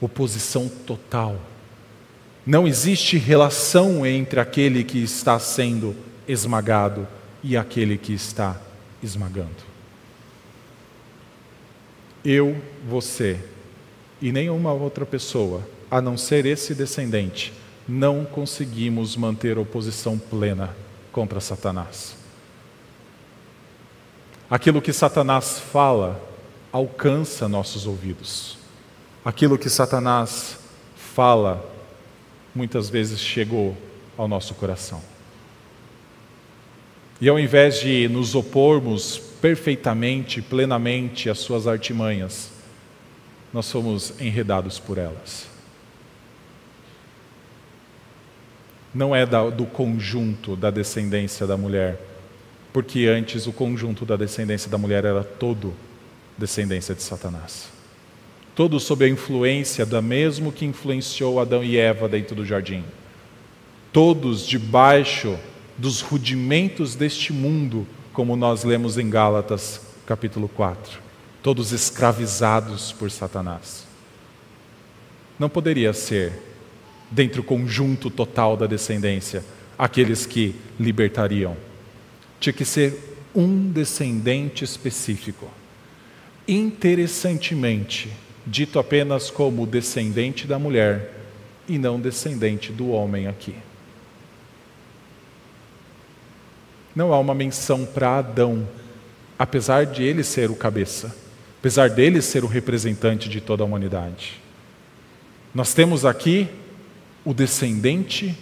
oposição 0.00 0.68
total. 0.68 1.40
Não 2.44 2.66
existe 2.66 3.16
relação 3.16 4.04
entre 4.04 4.40
aquele 4.40 4.82
que 4.82 5.02
está 5.02 5.38
sendo 5.38 5.96
esmagado 6.28 7.06
e 7.48 7.56
aquele 7.56 7.96
que 7.96 8.12
está 8.12 8.60
esmagando. 9.00 9.62
Eu, 12.24 12.60
você 12.88 13.38
e 14.20 14.32
nenhuma 14.32 14.72
outra 14.72 15.06
pessoa, 15.06 15.62
a 15.88 16.00
não 16.00 16.16
ser 16.16 16.44
esse 16.44 16.74
descendente, 16.74 17.52
não 17.86 18.24
conseguimos 18.24 19.16
manter 19.16 19.58
oposição 19.58 20.18
plena 20.18 20.74
contra 21.12 21.38
Satanás. 21.38 22.16
Aquilo 24.50 24.82
que 24.82 24.92
Satanás 24.92 25.60
fala 25.60 26.20
alcança 26.72 27.48
nossos 27.48 27.86
ouvidos. 27.86 28.58
Aquilo 29.24 29.56
que 29.56 29.70
Satanás 29.70 30.58
fala 30.96 31.64
muitas 32.52 32.90
vezes 32.90 33.20
chegou 33.20 33.76
ao 34.18 34.26
nosso 34.26 34.52
coração. 34.54 35.00
E 37.20 37.28
ao 37.28 37.38
invés 37.38 37.80
de 37.80 38.08
nos 38.08 38.34
opormos 38.34 39.18
perfeitamente, 39.40 40.42
plenamente 40.42 41.30
às 41.30 41.38
suas 41.38 41.66
artimanhas, 41.66 42.50
nós 43.52 43.66
somos 43.66 44.12
enredados 44.20 44.78
por 44.78 44.98
elas. 44.98 45.48
Não 48.94 49.14
é 49.14 49.24
do 49.26 49.66
conjunto 49.66 50.56
da 50.56 50.70
descendência 50.70 51.46
da 51.46 51.56
mulher 51.56 51.98
porque 52.76 53.06
antes 53.06 53.46
o 53.46 53.54
conjunto 53.54 54.04
da 54.04 54.16
descendência 54.16 54.70
da 54.70 54.76
mulher 54.76 55.06
era 55.06 55.24
todo 55.24 55.72
descendência 56.36 56.94
de 56.94 57.02
Satanás. 57.02 57.70
Todo 58.54 58.78
sob 58.78 59.02
a 59.02 59.08
influência 59.08 59.86
da 59.86 60.02
mesmo 60.02 60.52
que 60.52 60.66
influenciou 60.66 61.40
Adão 61.40 61.64
e 61.64 61.78
Eva 61.78 62.06
dentro 62.06 62.36
do 62.36 62.44
jardim. 62.44 62.84
Todos 63.90 64.46
debaixo 64.46 65.38
dos 65.78 66.00
rudimentos 66.00 66.94
deste 66.94 67.32
mundo, 67.32 67.86
como 68.12 68.36
nós 68.36 68.64
lemos 68.64 68.98
em 68.98 69.10
Gálatas, 69.10 69.80
capítulo 70.06 70.48
4. 70.48 71.00
Todos 71.42 71.72
escravizados 71.72 72.92
por 72.92 73.10
Satanás. 73.10 73.86
Não 75.38 75.48
poderia 75.48 75.92
ser, 75.92 76.32
dentro 77.10 77.42
do 77.42 77.46
conjunto 77.46 78.10
total 78.10 78.56
da 78.56 78.66
descendência, 78.66 79.44
aqueles 79.78 80.24
que 80.24 80.54
libertariam 80.80 81.56
tinha 82.40 82.52
que 82.52 82.64
ser 82.64 83.18
um 83.34 83.70
descendente 83.70 84.64
específico. 84.64 85.50
Interessantemente, 86.46 88.10
dito 88.46 88.78
apenas 88.78 89.30
como 89.30 89.66
descendente 89.66 90.46
da 90.46 90.58
mulher, 90.58 91.12
e 91.68 91.78
não 91.78 92.00
descendente 92.00 92.70
do 92.72 92.90
homem 92.90 93.26
aqui. 93.26 93.54
Não 96.96 97.12
há 97.12 97.18
uma 97.18 97.34
menção 97.34 97.84
para 97.84 98.16
Adão, 98.16 98.66
apesar 99.38 99.84
de 99.84 100.02
ele 100.02 100.24
ser 100.24 100.50
o 100.50 100.56
cabeça, 100.56 101.14
apesar 101.58 101.90
dele 101.90 102.22
ser 102.22 102.42
o 102.42 102.46
representante 102.46 103.28
de 103.28 103.38
toda 103.38 103.62
a 103.62 103.66
humanidade. 103.66 104.40
Nós 105.54 105.74
temos 105.74 106.06
aqui 106.06 106.48
o 107.22 107.34
descendente 107.34 108.34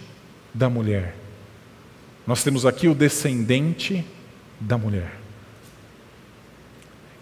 da 0.53 0.69
mulher. 0.69 1.17
Nós 2.25 2.45
temos 2.45 2.65
aqui 2.65 2.87
o 2.87 2.95
descendente 2.95 4.05
da 4.57 4.77
mulher. 4.77 5.17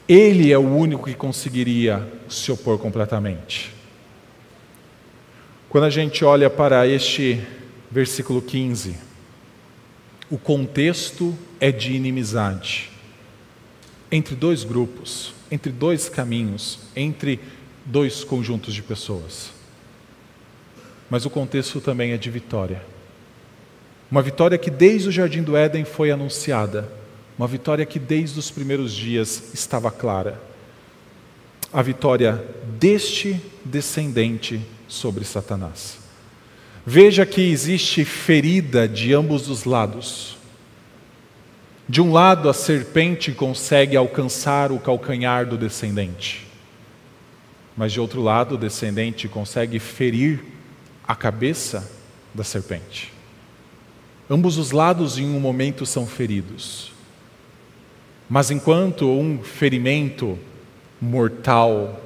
Ele 0.07 0.51
é 0.51 0.57
o 0.57 0.61
único 0.61 1.05
que 1.05 1.15
conseguiria 1.15 2.07
se 2.29 2.51
opor 2.51 2.77
completamente. 2.77 3.73
Quando 5.67 5.85
a 5.85 5.89
gente 5.89 6.23
olha 6.23 6.47
para 6.47 6.87
este 6.87 7.41
versículo 7.89 8.39
15, 8.39 9.12
o 10.33 10.37
contexto 10.39 11.37
é 11.59 11.71
de 11.71 11.93
inimizade 11.93 12.89
entre 14.11 14.33
dois 14.33 14.63
grupos, 14.63 15.31
entre 15.51 15.71
dois 15.71 16.09
caminhos, 16.09 16.79
entre 16.95 17.39
dois 17.85 18.23
conjuntos 18.23 18.73
de 18.73 18.81
pessoas. 18.81 19.51
Mas 21.07 21.23
o 21.23 21.29
contexto 21.29 21.79
também 21.79 22.13
é 22.13 22.17
de 22.17 22.31
vitória. 22.31 22.83
Uma 24.09 24.23
vitória 24.23 24.57
que 24.57 24.71
desde 24.71 25.09
o 25.09 25.11
jardim 25.11 25.43
do 25.43 25.55
Éden 25.55 25.85
foi 25.85 26.09
anunciada, 26.09 26.91
uma 27.37 27.47
vitória 27.47 27.85
que 27.85 27.99
desde 27.99 28.39
os 28.39 28.49
primeiros 28.49 28.91
dias 28.91 29.53
estava 29.53 29.91
clara. 29.91 30.41
A 31.71 31.83
vitória 31.83 32.43
deste 32.79 33.39
descendente 33.63 34.59
sobre 34.87 35.25
Satanás. 35.25 36.02
Veja 36.85 37.25
que 37.25 37.41
existe 37.41 38.03
ferida 38.03 38.87
de 38.89 39.13
ambos 39.13 39.47
os 39.47 39.63
lados. 39.63 40.35
De 41.87 42.01
um 42.01 42.11
lado, 42.11 42.49
a 42.49 42.53
serpente 42.53 43.31
consegue 43.31 43.95
alcançar 43.95 44.69
o 44.71 44.79
calcanhar 44.79 45.45
do 45.45 45.57
descendente, 45.57 46.45
mas 47.75 47.93
de 47.93 48.01
outro 48.01 48.21
lado, 48.21 48.55
o 48.55 48.57
descendente 48.57 49.27
consegue 49.29 49.79
ferir 49.79 50.43
a 51.07 51.15
cabeça 51.15 51.89
da 52.33 52.43
serpente. 52.43 53.13
Ambos 54.29 54.57
os 54.57 54.71
lados, 54.71 55.17
em 55.17 55.25
um 55.25 55.39
momento, 55.39 55.85
são 55.85 56.05
feridos. 56.05 56.91
Mas 58.29 58.51
enquanto 58.51 59.07
um 59.07 59.41
ferimento 59.41 60.37
mortal 60.99 62.01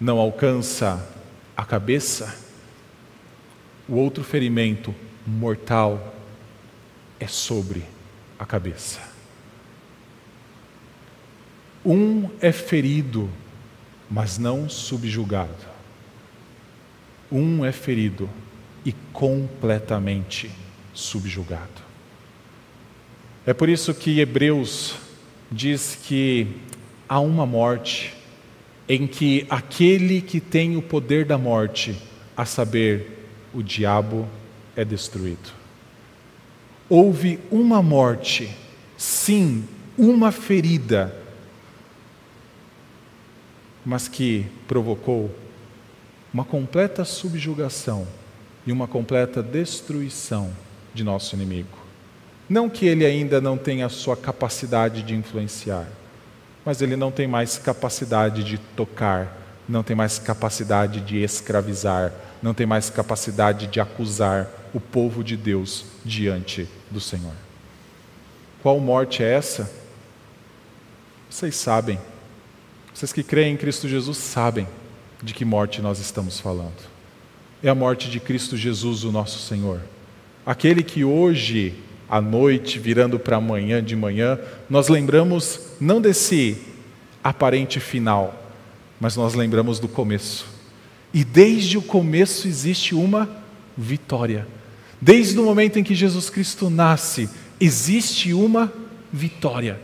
não 0.00 0.18
alcança 0.18 1.08
a 1.56 1.64
cabeça, 1.64 2.47
o 3.88 3.94
outro 3.94 4.22
ferimento 4.22 4.94
mortal 5.26 6.14
é 7.18 7.26
sobre 7.26 7.82
a 8.38 8.44
cabeça. 8.44 9.00
Um 11.84 12.28
é 12.40 12.52
ferido, 12.52 13.30
mas 14.10 14.36
não 14.36 14.68
subjugado. 14.68 15.66
Um 17.32 17.64
é 17.64 17.72
ferido 17.72 18.28
e 18.84 18.92
completamente 19.12 20.50
subjugado. 20.92 21.88
É 23.46 23.54
por 23.54 23.68
isso 23.68 23.94
que 23.94 24.20
Hebreus 24.20 24.96
diz 25.50 25.98
que 26.04 26.46
há 27.08 27.20
uma 27.20 27.46
morte 27.46 28.14
em 28.88 29.06
que 29.06 29.46
aquele 29.48 30.20
que 30.20 30.40
tem 30.40 30.76
o 30.76 30.82
poder 30.82 31.24
da 31.24 31.38
morte, 31.38 31.96
a 32.36 32.44
saber, 32.44 33.17
o 33.52 33.62
diabo, 33.62 34.28
é 34.76 34.84
destruído. 34.84 35.50
Houve 36.88 37.38
uma 37.50 37.82
morte, 37.82 38.54
sim, 38.96 39.64
uma 39.96 40.30
ferida, 40.30 41.14
mas 43.84 44.06
que 44.06 44.46
provocou 44.66 45.34
uma 46.32 46.44
completa 46.44 47.04
subjugação 47.04 48.06
e 48.66 48.72
uma 48.72 48.86
completa 48.86 49.42
destruição 49.42 50.52
de 50.94 51.02
nosso 51.02 51.34
inimigo. 51.34 51.78
Não 52.48 52.68
que 52.68 52.86
ele 52.86 53.04
ainda 53.04 53.40
não 53.40 53.58
tenha 53.58 53.86
a 53.86 53.90
sua 53.90 54.16
capacidade 54.16 55.02
de 55.02 55.14
influenciar, 55.14 55.86
mas 56.64 56.80
ele 56.80 56.96
não 56.96 57.10
tem 57.10 57.26
mais 57.26 57.58
capacidade 57.58 58.44
de 58.44 58.58
tocar, 58.58 59.47
não 59.68 59.82
tem 59.82 59.94
mais 59.94 60.18
capacidade 60.18 61.00
de 61.00 61.22
escravizar, 61.22 62.12
não 62.42 62.54
tem 62.54 62.66
mais 62.66 62.88
capacidade 62.88 63.66
de 63.66 63.80
acusar 63.80 64.48
o 64.72 64.80
povo 64.80 65.22
de 65.22 65.36
Deus 65.36 65.84
diante 66.04 66.68
do 66.90 67.00
Senhor. 67.00 67.34
Qual 68.62 68.80
morte 68.80 69.22
é 69.22 69.32
essa? 69.32 69.70
Vocês 71.28 71.54
sabem. 71.54 71.98
Vocês 72.94 73.12
que 73.12 73.22
creem 73.22 73.54
em 73.54 73.56
Cristo 73.56 73.86
Jesus 73.88 74.16
sabem 74.16 74.66
de 75.22 75.34
que 75.34 75.44
morte 75.44 75.82
nós 75.82 75.98
estamos 75.98 76.40
falando. 76.40 76.88
É 77.62 77.68
a 77.68 77.74
morte 77.74 78.10
de 78.10 78.20
Cristo 78.20 78.56
Jesus, 78.56 79.04
o 79.04 79.12
nosso 79.12 79.38
Senhor. 79.38 79.80
Aquele 80.46 80.82
que 80.82 81.04
hoje 81.04 81.74
à 82.08 82.20
noite, 82.20 82.78
virando 82.78 83.18
para 83.18 83.36
amanhã 83.36 83.82
de 83.82 83.94
manhã, 83.94 84.38
nós 84.70 84.88
lembramos 84.88 85.60
não 85.80 86.00
desse 86.00 86.62
aparente 87.22 87.78
final, 87.78 88.47
mas 89.00 89.16
nós 89.16 89.34
lembramos 89.34 89.78
do 89.78 89.88
começo. 89.88 90.46
E 91.12 91.24
desde 91.24 91.78
o 91.78 91.82
começo 91.82 92.46
existe 92.46 92.94
uma 92.94 93.28
vitória. 93.76 94.46
Desde 95.00 95.38
o 95.38 95.44
momento 95.44 95.78
em 95.78 95.84
que 95.84 95.94
Jesus 95.94 96.28
Cristo 96.28 96.68
nasce, 96.68 97.28
existe 97.60 98.32
uma 98.32 98.72
vitória. 99.12 99.80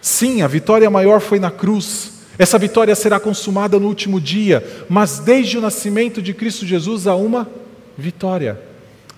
Sim, 0.00 0.42
a 0.42 0.46
vitória 0.46 0.90
maior 0.90 1.20
foi 1.20 1.38
na 1.38 1.50
cruz. 1.50 2.18
Essa 2.38 2.58
vitória 2.58 2.94
será 2.94 3.18
consumada 3.18 3.78
no 3.78 3.88
último 3.88 4.20
dia, 4.20 4.84
mas 4.88 5.18
desde 5.18 5.58
o 5.58 5.60
nascimento 5.60 6.22
de 6.22 6.32
Cristo 6.32 6.66
Jesus 6.66 7.06
há 7.06 7.14
uma 7.14 7.48
vitória. 7.96 8.60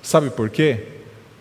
Sabe 0.03 0.31
por 0.31 0.49
quê? 0.49 0.87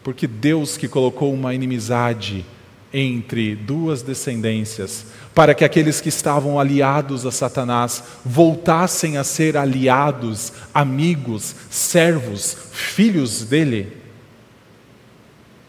Porque 0.04 0.28
Deus 0.28 0.76
que 0.76 0.88
colocou 0.88 1.34
uma 1.34 1.54
inimizade 1.54 2.46
entre 2.94 3.56
duas 3.56 4.02
descendências, 4.02 5.06
para 5.40 5.56
que 5.56 5.64
aqueles 5.64 6.02
que 6.02 6.10
estavam 6.10 6.60
aliados 6.60 7.26
a 7.26 7.32
Satanás 7.32 8.04
voltassem 8.26 9.16
a 9.16 9.24
ser 9.24 9.56
aliados, 9.56 10.52
amigos, 10.74 11.56
servos, 11.70 12.58
filhos 12.74 13.46
dele, 13.46 13.96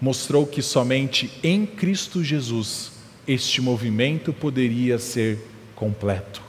mostrou 0.00 0.44
que 0.44 0.60
somente 0.60 1.30
em 1.40 1.64
Cristo 1.64 2.24
Jesus 2.24 2.90
este 3.28 3.60
movimento 3.60 4.32
poderia 4.32 4.98
ser 4.98 5.38
completo. 5.76 6.42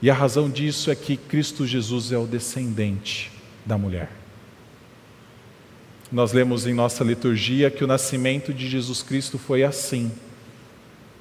E 0.00 0.08
a 0.08 0.14
razão 0.14 0.48
disso 0.48 0.90
é 0.90 0.94
que 0.94 1.18
Cristo 1.18 1.66
Jesus 1.66 2.10
é 2.10 2.16
o 2.16 2.26
descendente 2.26 3.30
da 3.66 3.76
mulher. 3.76 4.08
Nós 6.10 6.32
lemos 6.32 6.66
em 6.66 6.72
nossa 6.72 7.04
liturgia 7.04 7.70
que 7.70 7.84
o 7.84 7.86
nascimento 7.86 8.50
de 8.54 8.66
Jesus 8.66 9.02
Cristo 9.02 9.36
foi 9.36 9.62
assim. 9.62 10.10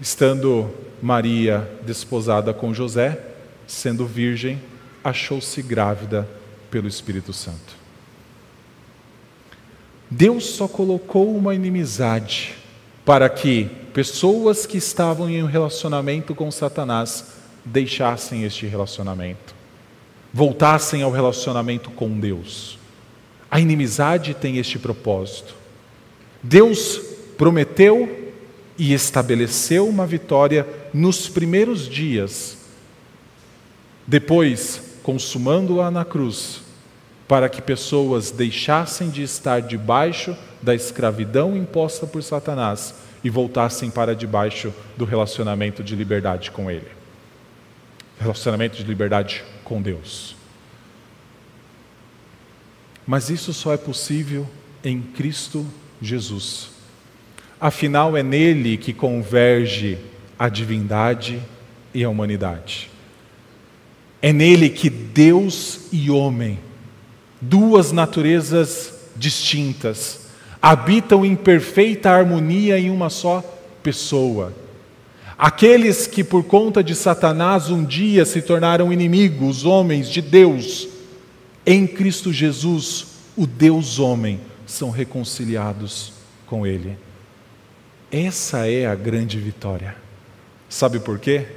Estando 0.02 0.74
Maria 1.00 1.70
desposada 1.86 2.56
com 2.56 2.74
José, 2.74 3.20
sendo 3.68 4.08
virgem, 4.08 4.60
achou-se 5.04 5.62
grávida 5.62 6.28
pelo 6.72 6.88
Espírito 6.88 7.32
Santo. 7.32 7.76
Deus 10.10 10.46
só 10.46 10.68
colocou 10.68 11.36
uma 11.36 11.54
inimizade 11.54 12.56
para 13.06 13.30
que 13.30 13.70
pessoas 13.94 14.66
que 14.66 14.78
estavam 14.78 15.30
em 15.30 15.44
um 15.44 15.46
relacionamento 15.46 16.34
com 16.34 16.50
Satanás 16.50 17.34
deixassem 17.64 18.44
este 18.44 18.66
relacionamento, 18.66 19.54
voltassem 20.34 21.04
ao 21.04 21.12
relacionamento 21.12 21.92
com 21.92 22.20
Deus. 22.20 22.80
A 23.52 23.60
inimizade 23.60 24.34
tem 24.34 24.58
este 24.58 24.80
propósito. 24.80 25.54
Deus 26.42 27.00
prometeu 27.38 28.21
e 28.78 28.94
estabeleceu 28.94 29.88
uma 29.88 30.06
vitória 30.06 30.68
nos 30.94 31.30
primeiros 31.30 31.88
dias, 31.88 32.58
depois, 34.08 34.82
consumando-a 35.04 35.92
na 35.92 36.04
cruz, 36.04 36.62
para 37.28 37.48
que 37.48 37.62
pessoas 37.62 38.32
deixassem 38.32 39.10
de 39.10 39.24
estar 39.24 39.62
debaixo 39.62 40.36
da 40.62 40.76
escravidão 40.76 41.56
imposta 41.56 42.06
por 42.06 42.22
Satanás 42.22 42.96
e 43.24 43.30
voltassem 43.30 43.90
para 43.90 44.16
debaixo 44.16 44.74
do 44.98 45.06
relacionamento 45.06 45.84
de 45.84 45.96
liberdade 45.96 46.52
com 46.52 46.70
Ele 46.70 47.02
relacionamento 48.22 48.78
de 48.78 48.84
liberdade 48.84 49.44
com 49.64 49.82
Deus. 49.82 50.36
Mas 53.06 53.30
isso 53.30 53.52
só 53.52 53.74
é 53.74 53.78
possível 53.78 54.48
em 54.84 55.02
Cristo 55.02 55.66
Jesus. 56.00 56.70
Afinal, 57.62 58.18
é 58.18 58.24
nele 58.24 58.76
que 58.76 58.92
converge 58.92 59.98
a 60.38 60.50
divindade 60.50 61.40
e 61.94 62.04
a 62.04 62.10
humanidade. 62.10 62.90
É 64.22 64.34
nele 64.34 64.70
que 64.70 64.90
Deus 64.90 65.82
e 65.92 66.10
homem 66.10 66.58
duas 67.42 67.92
naturezas 67.92 68.94
distintas, 69.16 70.28
habitam 70.62 71.26
em 71.26 71.36
perfeita 71.36 72.12
harmonia 72.12 72.78
em 72.78 72.92
uma 72.92 73.10
só 73.10 73.42
pessoa. 73.82 74.54
Aqueles 75.38 76.06
que, 76.06 76.24
por 76.24 76.44
conta 76.44 76.84
de 76.84 76.94
Satanás, 76.94 77.72
um 77.72 77.84
dia 77.84 78.26
se 78.26 78.44
tornaram 78.44 78.94
inimigos, 78.94 79.66
homens 79.66 80.08
de 80.08 80.22
Deus, 80.22 80.88
em 81.66 81.88
Cristo 81.88 82.32
Jesus, 82.32 83.08
o 83.36 83.48
Deus 83.48 83.98
homem, 83.98 84.40
são 84.68 84.92
reconciliados 84.92 86.14
com 86.46 86.66
Ele. 86.66 86.96
Essa 88.12 88.68
é 88.68 88.86
a 88.86 88.94
grande 88.94 89.40
vitória. 89.40 89.96
Sabe 90.68 91.00
por 91.00 91.18
quê? 91.18 91.48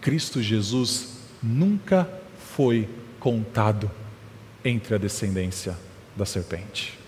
Cristo 0.00 0.42
Jesus 0.42 1.18
nunca 1.40 2.08
foi 2.56 2.88
contado 3.20 3.88
entre 4.64 4.96
a 4.96 4.98
descendência 4.98 5.76
da 6.16 6.26
serpente. 6.26 6.98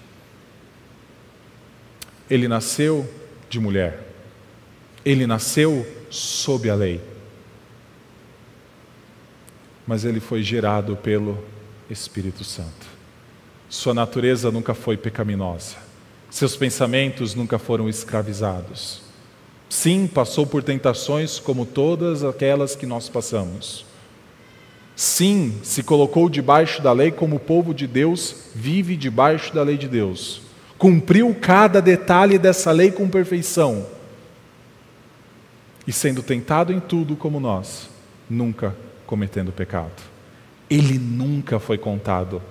Ele 2.30 2.46
nasceu 2.46 3.08
de 3.50 3.58
mulher. 3.58 4.00
Ele 5.04 5.26
nasceu 5.26 5.84
sob 6.08 6.70
a 6.70 6.74
lei. 6.76 7.00
Mas 9.86 10.04
ele 10.04 10.20
foi 10.20 10.42
gerado 10.42 10.96
pelo 10.96 11.44
Espírito 11.90 12.44
Santo. 12.44 12.86
Sua 13.68 13.92
natureza 13.92 14.50
nunca 14.52 14.72
foi 14.72 14.96
pecaminosa. 14.96 15.83
Seus 16.34 16.56
pensamentos 16.56 17.32
nunca 17.32 17.60
foram 17.60 17.88
escravizados. 17.88 19.02
Sim, 19.68 20.08
passou 20.08 20.44
por 20.44 20.64
tentações 20.64 21.38
como 21.38 21.64
todas 21.64 22.24
aquelas 22.24 22.74
que 22.74 22.86
nós 22.86 23.08
passamos. 23.08 23.86
Sim, 24.96 25.60
se 25.62 25.84
colocou 25.84 26.28
debaixo 26.28 26.82
da 26.82 26.90
lei 26.90 27.12
como 27.12 27.36
o 27.36 27.38
povo 27.38 27.72
de 27.72 27.86
Deus 27.86 28.34
vive 28.52 28.96
debaixo 28.96 29.54
da 29.54 29.62
lei 29.62 29.76
de 29.76 29.86
Deus. 29.86 30.42
Cumpriu 30.76 31.32
cada 31.40 31.80
detalhe 31.80 32.36
dessa 32.36 32.72
lei 32.72 32.90
com 32.90 33.08
perfeição. 33.08 33.86
E 35.86 35.92
sendo 35.92 36.20
tentado 36.20 36.72
em 36.72 36.80
tudo 36.80 37.14
como 37.14 37.38
nós, 37.38 37.88
nunca 38.28 38.74
cometendo 39.06 39.52
pecado. 39.52 40.02
Ele 40.68 40.98
nunca 40.98 41.60
foi 41.60 41.78
contado 41.78 42.42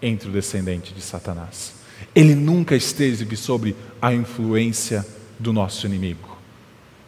entre 0.00 0.28
o 0.28 0.32
descendente 0.32 0.94
de 0.94 1.02
Satanás. 1.02 1.82
Ele 2.14 2.34
nunca 2.34 2.76
esteve 2.76 3.36
sob 3.36 3.74
a 4.00 4.14
influência 4.14 5.04
do 5.38 5.52
nosso 5.52 5.86
inimigo. 5.86 6.38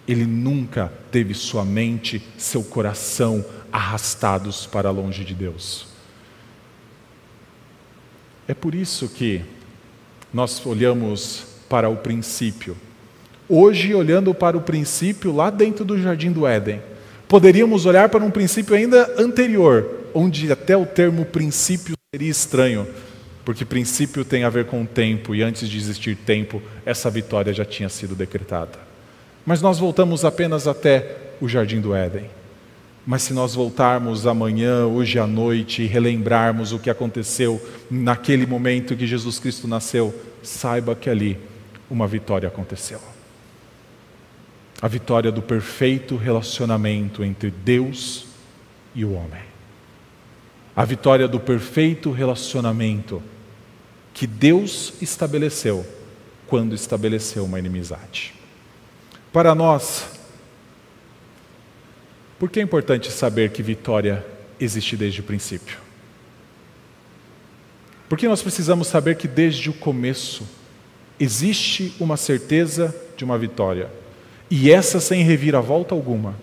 Ele 0.06 0.24
nunca 0.24 0.92
teve 1.10 1.34
sua 1.34 1.64
mente, 1.64 2.22
seu 2.36 2.62
coração 2.62 3.44
arrastados 3.72 4.66
para 4.66 4.90
longe 4.90 5.24
de 5.24 5.34
Deus. 5.34 5.86
É 8.48 8.54
por 8.54 8.74
isso 8.74 9.08
que 9.08 9.42
nós 10.32 10.64
olhamos 10.64 11.44
para 11.68 11.88
o 11.88 11.96
princípio. 11.96 12.76
Hoje, 13.48 13.94
olhando 13.94 14.34
para 14.34 14.56
o 14.56 14.60
princípio 14.60 15.34
lá 15.34 15.50
dentro 15.50 15.84
do 15.84 16.00
jardim 16.00 16.32
do 16.32 16.46
Éden, 16.46 16.80
poderíamos 17.28 17.86
olhar 17.86 18.08
para 18.08 18.24
um 18.24 18.30
princípio 18.30 18.74
ainda 18.74 19.14
anterior, 19.18 20.08
onde 20.14 20.50
até 20.50 20.76
o 20.76 20.86
termo 20.86 21.24
princípio 21.24 21.94
seria 22.14 22.30
estranho, 22.30 22.86
porque 23.46 23.64
princípio 23.64 24.24
tem 24.24 24.42
a 24.42 24.50
ver 24.50 24.66
com 24.66 24.82
o 24.82 24.86
tempo, 24.86 25.32
e 25.32 25.40
antes 25.40 25.68
de 25.68 25.78
existir 25.78 26.16
tempo, 26.16 26.60
essa 26.84 27.08
vitória 27.08 27.54
já 27.54 27.64
tinha 27.64 27.88
sido 27.88 28.16
decretada. 28.16 28.76
Mas 29.46 29.62
nós 29.62 29.78
voltamos 29.78 30.24
apenas 30.24 30.66
até 30.66 31.16
o 31.40 31.48
jardim 31.48 31.80
do 31.80 31.94
Éden. 31.94 32.28
Mas 33.06 33.22
se 33.22 33.32
nós 33.32 33.54
voltarmos 33.54 34.26
amanhã, 34.26 34.84
hoje 34.86 35.20
à 35.20 35.28
noite, 35.28 35.82
e 35.82 35.86
relembrarmos 35.86 36.72
o 36.72 36.78
que 36.80 36.90
aconteceu 36.90 37.64
naquele 37.88 38.46
momento 38.46 38.96
que 38.96 39.06
Jesus 39.06 39.38
Cristo 39.38 39.68
nasceu, 39.68 40.12
saiba 40.42 40.96
que 40.96 41.08
ali 41.08 41.38
uma 41.88 42.08
vitória 42.08 42.48
aconteceu. 42.48 42.98
A 44.82 44.88
vitória 44.88 45.30
do 45.30 45.40
perfeito 45.40 46.16
relacionamento 46.16 47.22
entre 47.22 47.52
Deus 47.52 48.26
e 48.92 49.04
o 49.04 49.12
homem. 49.12 49.42
A 50.74 50.84
vitória 50.84 51.28
do 51.28 51.38
perfeito 51.38 52.10
relacionamento 52.10 53.22
que 54.16 54.26
Deus 54.26 54.94
estabeleceu 55.02 55.86
quando 56.46 56.74
estabeleceu 56.74 57.44
uma 57.44 57.58
inimizade. 57.58 58.32
Para 59.30 59.54
nós, 59.54 60.06
por 62.38 62.48
que 62.48 62.58
é 62.58 62.62
importante 62.62 63.12
saber 63.12 63.50
que 63.50 63.62
vitória 63.62 64.24
existe 64.58 64.96
desde 64.96 65.20
o 65.20 65.22
princípio? 65.22 65.76
Porque 68.08 68.26
nós 68.26 68.40
precisamos 68.40 68.88
saber 68.88 69.16
que 69.16 69.28
desde 69.28 69.68
o 69.68 69.74
começo 69.74 70.48
existe 71.20 71.94
uma 72.00 72.16
certeza 72.16 72.96
de 73.18 73.22
uma 73.24 73.36
vitória, 73.36 73.90
e 74.50 74.70
essa 74.70 74.98
sem 74.98 75.24
reviravolta 75.24 75.94
alguma. 75.94 76.34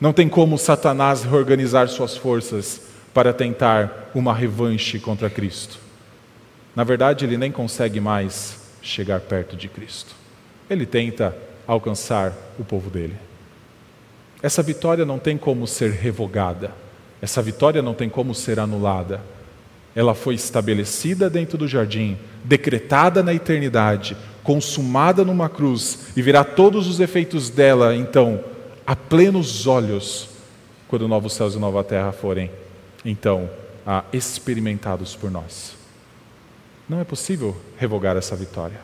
Não 0.00 0.12
tem 0.12 0.28
como 0.28 0.58
Satanás 0.58 1.22
reorganizar 1.22 1.86
suas 1.86 2.16
forças 2.16 2.80
para 3.14 3.32
tentar 3.32 4.10
uma 4.16 4.34
revanche 4.34 4.98
contra 4.98 5.30
Cristo. 5.30 5.83
Na 6.74 6.84
verdade, 6.84 7.24
ele 7.24 7.36
nem 7.36 7.52
consegue 7.52 8.00
mais 8.00 8.58
chegar 8.82 9.20
perto 9.20 9.56
de 9.56 9.68
Cristo. 9.68 10.14
Ele 10.68 10.84
tenta 10.84 11.36
alcançar 11.66 12.32
o 12.58 12.64
povo 12.64 12.90
dele. 12.90 13.14
Essa 14.42 14.62
vitória 14.62 15.04
não 15.04 15.18
tem 15.18 15.38
como 15.38 15.66
ser 15.66 15.90
revogada, 15.90 16.72
essa 17.22 17.40
vitória 17.40 17.80
não 17.80 17.94
tem 17.94 18.08
como 18.10 18.34
ser 18.34 18.60
anulada. 18.60 19.20
Ela 19.96 20.14
foi 20.14 20.34
estabelecida 20.34 21.30
dentro 21.30 21.56
do 21.56 21.68
jardim, 21.68 22.18
decretada 22.42 23.22
na 23.22 23.32
eternidade, 23.32 24.16
consumada 24.42 25.24
numa 25.24 25.48
cruz 25.48 26.08
e 26.16 26.20
virá 26.20 26.44
todos 26.44 26.88
os 26.88 27.00
efeitos 27.00 27.48
dela, 27.48 27.94
então, 27.94 28.44
a 28.86 28.94
plenos 28.94 29.66
olhos, 29.66 30.28
quando 30.88 31.08
novos 31.08 31.32
céus 31.32 31.54
e 31.54 31.58
nova 31.58 31.82
terra 31.82 32.12
forem, 32.12 32.50
então, 33.04 33.48
experimentados 34.12 35.14
por 35.14 35.30
nós. 35.30 35.73
Não 36.88 37.00
é 37.00 37.04
possível 37.04 37.56
revogar 37.78 38.16
essa 38.16 38.36
vitória. 38.36 38.80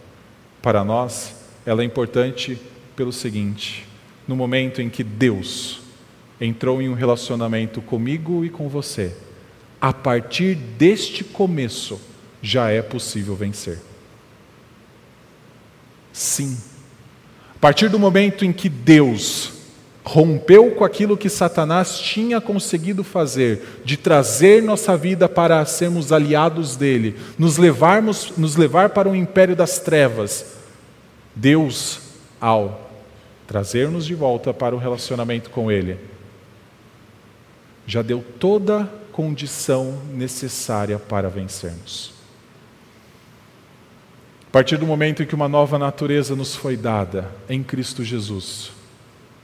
Para 0.63 0.85
nós, 0.85 1.35
ela 1.65 1.83
é 1.83 1.85
importante 1.85 2.59
pelo 2.97 3.13
seguinte: 3.13 3.87
no 4.27 4.37
momento 4.37 4.83
em 4.83 4.91
que 4.91 5.03
Deus 5.03 5.81
entrou 6.41 6.81
em 6.83 6.89
um 6.89 6.95
relacionamento 6.95 7.81
comigo 7.83 8.45
e 8.45 8.51
com 8.51 8.69
você, 8.69 9.15
a 9.81 9.93
partir 9.93 10.55
deste 10.55 11.25
começo 11.25 12.01
já 12.43 12.71
é 12.71 12.83
possível 12.83 13.35
vencer. 13.35 13.79
Sim. 16.13 16.59
A 17.57 17.59
partir 17.59 17.89
do 17.89 17.99
momento 17.99 18.45
em 18.45 18.53
que 18.53 18.69
Deus 18.69 19.40
rompeu 20.11 20.73
com 20.73 20.85
aquilo 20.85 21.17
que 21.17 21.29
Satanás 21.29 22.01
tinha 22.01 22.41
conseguido 22.41 23.05
fazer, 23.05 23.81
de 23.85 23.97
trazer 23.97 24.61
nossa 24.61 24.97
vida 24.97 25.29
para 25.29 25.65
sermos 25.65 26.11
aliados 26.11 26.75
dele, 26.75 27.15
nos 27.39 27.57
levarmos, 27.57 28.33
nos 28.37 28.57
levar 28.57 28.91
para 28.91 29.09
o 29.09 29.15
império 29.15 29.55
das 29.55 29.79
trevas, 29.79 30.57
Deus, 31.33 32.01
ao 32.41 32.91
trazer-nos 33.47 34.05
de 34.05 34.17
volta 34.17 34.53
para 34.53 34.75
o 34.75 34.81
relacionamento 34.81 35.49
com 35.49 35.71
Ele, 35.71 35.97
já 37.87 38.03
deu 38.03 38.25
toda 38.41 38.81
a 38.83 38.89
condição 39.13 39.97
necessária 40.13 40.99
para 40.99 41.29
vencermos. 41.29 42.13
A 44.49 44.51
partir 44.51 44.77
do 44.77 44.87
momento 44.87 45.23
em 45.23 45.27
que 45.27 45.37
uma 45.37 45.49
nova 45.49 45.79
natureza 45.79 46.35
nos 46.35 46.57
foi 46.57 46.77
dada 46.77 47.31
em 47.49 47.63
Cristo 47.63 48.03
Jesus, 48.03 48.73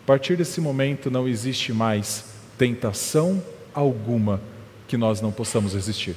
a 0.06 0.12
partir 0.14 0.36
desse 0.36 0.60
momento 0.60 1.10
não 1.10 1.26
existe 1.26 1.72
mais 1.72 2.24
tentação 2.56 3.42
alguma 3.74 4.40
que 4.86 4.96
nós 4.96 5.20
não 5.20 5.32
possamos 5.32 5.74
resistir 5.74 6.14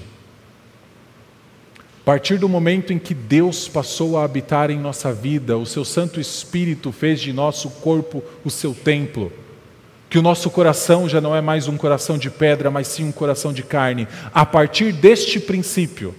partir 2.09 2.39
do 2.39 2.49
momento 2.49 2.91
em 2.91 2.97
que 2.97 3.13
Deus 3.13 3.67
passou 3.67 4.17
a 4.17 4.23
habitar 4.23 4.71
em 4.71 4.79
nossa 4.79 5.13
vida, 5.13 5.55
o 5.59 5.63
seu 5.63 5.85
Santo 5.85 6.19
Espírito 6.19 6.91
fez 6.91 7.21
de 7.21 7.31
nosso 7.31 7.69
corpo 7.69 8.23
o 8.43 8.49
seu 8.49 8.73
templo, 8.73 9.31
que 10.09 10.17
o 10.17 10.21
nosso 10.23 10.49
coração 10.49 11.07
já 11.07 11.21
não 11.21 11.35
é 11.35 11.39
mais 11.39 11.67
um 11.67 11.77
coração 11.77 12.17
de 12.17 12.31
pedra, 12.31 12.71
mas 12.71 12.87
sim 12.87 13.03
um 13.03 13.11
coração 13.11 13.53
de 13.53 13.61
carne, 13.61 14.07
a 14.33 14.43
partir 14.43 14.91
deste 14.91 15.39
princípio, 15.39 16.15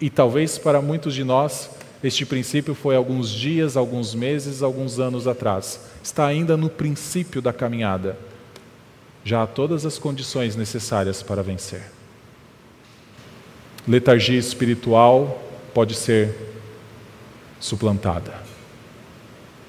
e 0.00 0.08
talvez 0.08 0.56
para 0.56 0.80
muitos 0.80 1.14
de 1.14 1.24
nós, 1.24 1.68
este 2.02 2.24
princípio 2.24 2.74
foi 2.74 2.96
alguns 2.96 3.30
dias, 3.30 3.76
alguns 3.76 4.14
meses, 4.14 4.62
alguns 4.62 4.98
anos 4.98 5.26
atrás, 5.26 5.80
está 6.02 6.26
ainda 6.26 6.56
no 6.56 6.70
princípio 6.70 7.42
da 7.42 7.52
caminhada, 7.52 8.18
já 9.24 9.42
há 9.42 9.46
todas 9.46 9.84
as 9.84 9.98
condições 9.98 10.56
necessárias 10.56 11.22
para 11.22 11.42
vencer 11.42 11.98
letargia 13.88 14.38
espiritual 14.38 15.42
pode 15.72 15.94
ser 15.94 16.34
suplantada. 17.58 18.34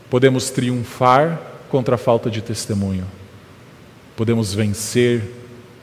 Podemos 0.10 0.50
triunfar 0.50 1.42
contra 1.70 1.96
a 1.96 1.98
falta 1.98 2.30
de 2.30 2.42
testemunho. 2.42 3.08
Podemos 4.18 4.54
vencer 4.54 5.24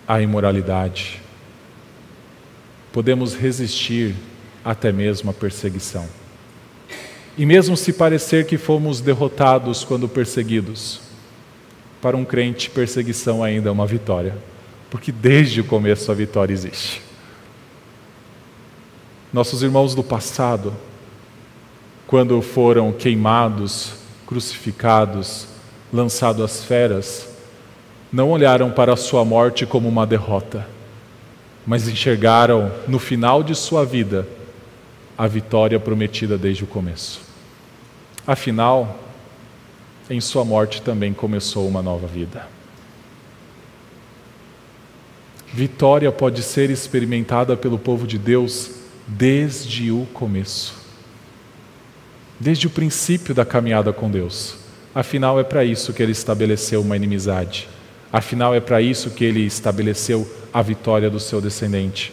a 0.07 0.21
imoralidade. 0.21 1.23
podemos 2.93 3.35
resistir 3.35 4.15
até 4.65 4.91
mesmo 4.91 5.31
à 5.31 5.35
perseguição. 5.35 6.09
E 7.39 7.45
mesmo 7.45 7.77
se 7.77 7.93
parecer 7.93 8.47
que 8.47 8.57
fomos 8.57 9.01
derrotados 9.01 9.85
quando 9.85 10.09
perseguidos, 10.09 11.01
para 12.01 12.17
um 12.17 12.25
crente, 12.25 12.71
perseguição 12.71 13.43
ainda 13.45 13.69
é 13.69 13.73
uma 13.73 13.87
vitória, 13.87 14.37
porque 14.91 15.13
desde 15.13 15.61
o 15.61 15.65
começo 15.65 16.11
a 16.11 16.15
vitória 16.15 16.55
existe. 16.55 17.03
Nossos 19.31 19.63
irmãos 19.63 19.95
do 19.95 20.03
passado, 20.03 20.73
quando 22.07 22.41
foram 22.41 22.91
queimados, 22.91 23.93
crucificados, 24.27 25.47
lançados 25.93 26.43
às 26.43 26.65
feras, 26.65 27.29
não 28.11 28.31
olharam 28.31 28.71
para 28.71 28.95
a 28.95 28.97
sua 28.97 29.27
morte 29.27 29.67
como 29.67 29.89
uma 29.89 30.07
derrota, 30.07 30.67
mas 31.67 31.87
enxergaram 31.87 32.73
no 32.89 32.99
final 32.99 33.43
de 33.43 33.55
sua 33.55 33.85
vida 33.85 34.27
a 35.19 35.27
vitória 35.27 35.79
prometida 35.79 36.39
desde 36.39 36.65
o 36.65 36.67
começo. 36.67 37.26
Afinal, 38.27 38.99
em 40.11 40.21
sua 40.21 40.45
morte 40.45 40.83
também 40.83 41.15
começou 41.15 41.69
uma 41.69 41.81
nova 41.81 42.07
vida. 42.07 42.49
Vitória 45.53 46.11
pode 46.11 46.43
ser 46.43 46.69
experimentada 46.69 47.57
pelo 47.57 47.79
povo 47.79 48.07
de 48.07 48.19
Deus 48.19 48.73
desde 49.07 49.93
o 49.93 50.07
começo, 50.13 50.75
desde 52.39 52.67
o 52.67 52.71
princípio 52.71 53.33
da 53.33 53.45
caminhada 53.45 53.93
com 53.93 54.11
Deus. 54.11 54.57
Afinal, 54.93 55.39
é 55.39 55.45
para 55.45 55.65
isso 55.65 55.93
que 55.93 56.03
ele 56.03 56.13
estabeleceu 56.13 56.81
uma 56.81 56.97
inimizade. 56.97 57.69
Afinal, 58.13 58.55
é 58.55 58.61
para 58.61 58.83
isso 58.83 59.11
que 59.11 59.25
ele 59.25 59.47
estabeleceu 59.47 60.29
a 60.53 60.63
vitória 60.63 61.09
do 61.09 61.21
seu 61.21 61.41
descendente. 61.41 62.13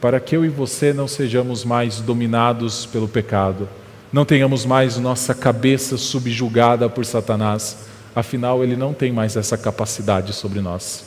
Para 0.00 0.20
que 0.20 0.36
eu 0.36 0.44
e 0.44 0.48
você 0.48 0.92
não 0.92 1.08
sejamos 1.08 1.64
mais 1.64 2.00
dominados 2.00 2.86
pelo 2.86 3.08
pecado, 3.08 3.68
não 4.12 4.24
tenhamos 4.24 4.64
mais 4.64 4.96
nossa 4.96 5.34
cabeça 5.34 5.96
subjugada 5.96 6.88
por 6.88 7.04
Satanás, 7.04 7.86
afinal, 8.14 8.62
ele 8.62 8.76
não 8.76 8.94
tem 8.94 9.12
mais 9.12 9.36
essa 9.36 9.58
capacidade 9.58 10.32
sobre 10.32 10.60
nós. 10.60 11.04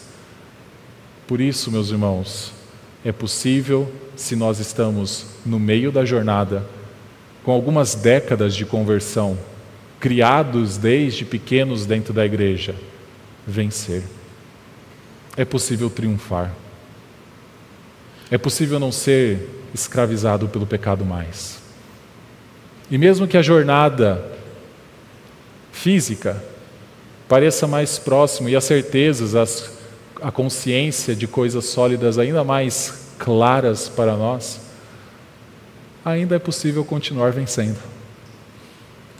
Por 1.27 1.39
isso, 1.39 1.71
meus 1.71 1.89
irmãos, 1.89 2.51
é 3.03 3.11
possível, 3.11 3.91
se 4.15 4.35
nós 4.35 4.59
estamos 4.59 5.25
no 5.45 5.59
meio 5.59 5.91
da 5.91 6.03
jornada, 6.03 6.65
com 7.43 7.51
algumas 7.51 7.95
décadas 7.95 8.55
de 8.55 8.65
conversão, 8.65 9.37
criados 9.99 10.77
desde 10.77 11.25
pequenos 11.25 11.85
dentro 11.85 12.13
da 12.13 12.25
igreja, 12.25 12.75
vencer. 13.45 14.03
É 15.37 15.45
possível 15.45 15.89
triunfar. 15.89 16.53
É 18.29 18.37
possível 18.37 18.79
não 18.79 18.91
ser 18.91 19.49
escravizado 19.73 20.47
pelo 20.47 20.67
pecado 20.67 21.05
mais. 21.05 21.59
E 22.91 22.97
mesmo 22.97 23.27
que 23.27 23.37
a 23.37 23.41
jornada 23.41 24.23
física 25.71 26.43
pareça 27.27 27.67
mais 27.67 27.99
próximo 27.99 28.49
e 28.49 28.55
as 28.55 28.63
certezas, 28.63 29.35
as, 29.35 29.71
a 30.21 30.31
consciência 30.31 31.15
de 31.15 31.27
coisas 31.27 31.65
sólidas 31.65 32.17
ainda 32.17 32.43
mais 32.43 33.13
claras 33.19 33.87
para 33.87 34.15
nós, 34.15 34.61
ainda 36.03 36.35
é 36.35 36.39
possível 36.39 36.83
continuar 36.83 37.31
vencendo. 37.31 37.77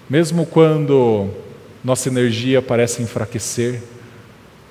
Mesmo 0.10 0.46
quando 0.46 1.30
nossa 1.84 2.10
energia 2.10 2.62
parece 2.64 3.04
enfraquecer, 3.04 3.84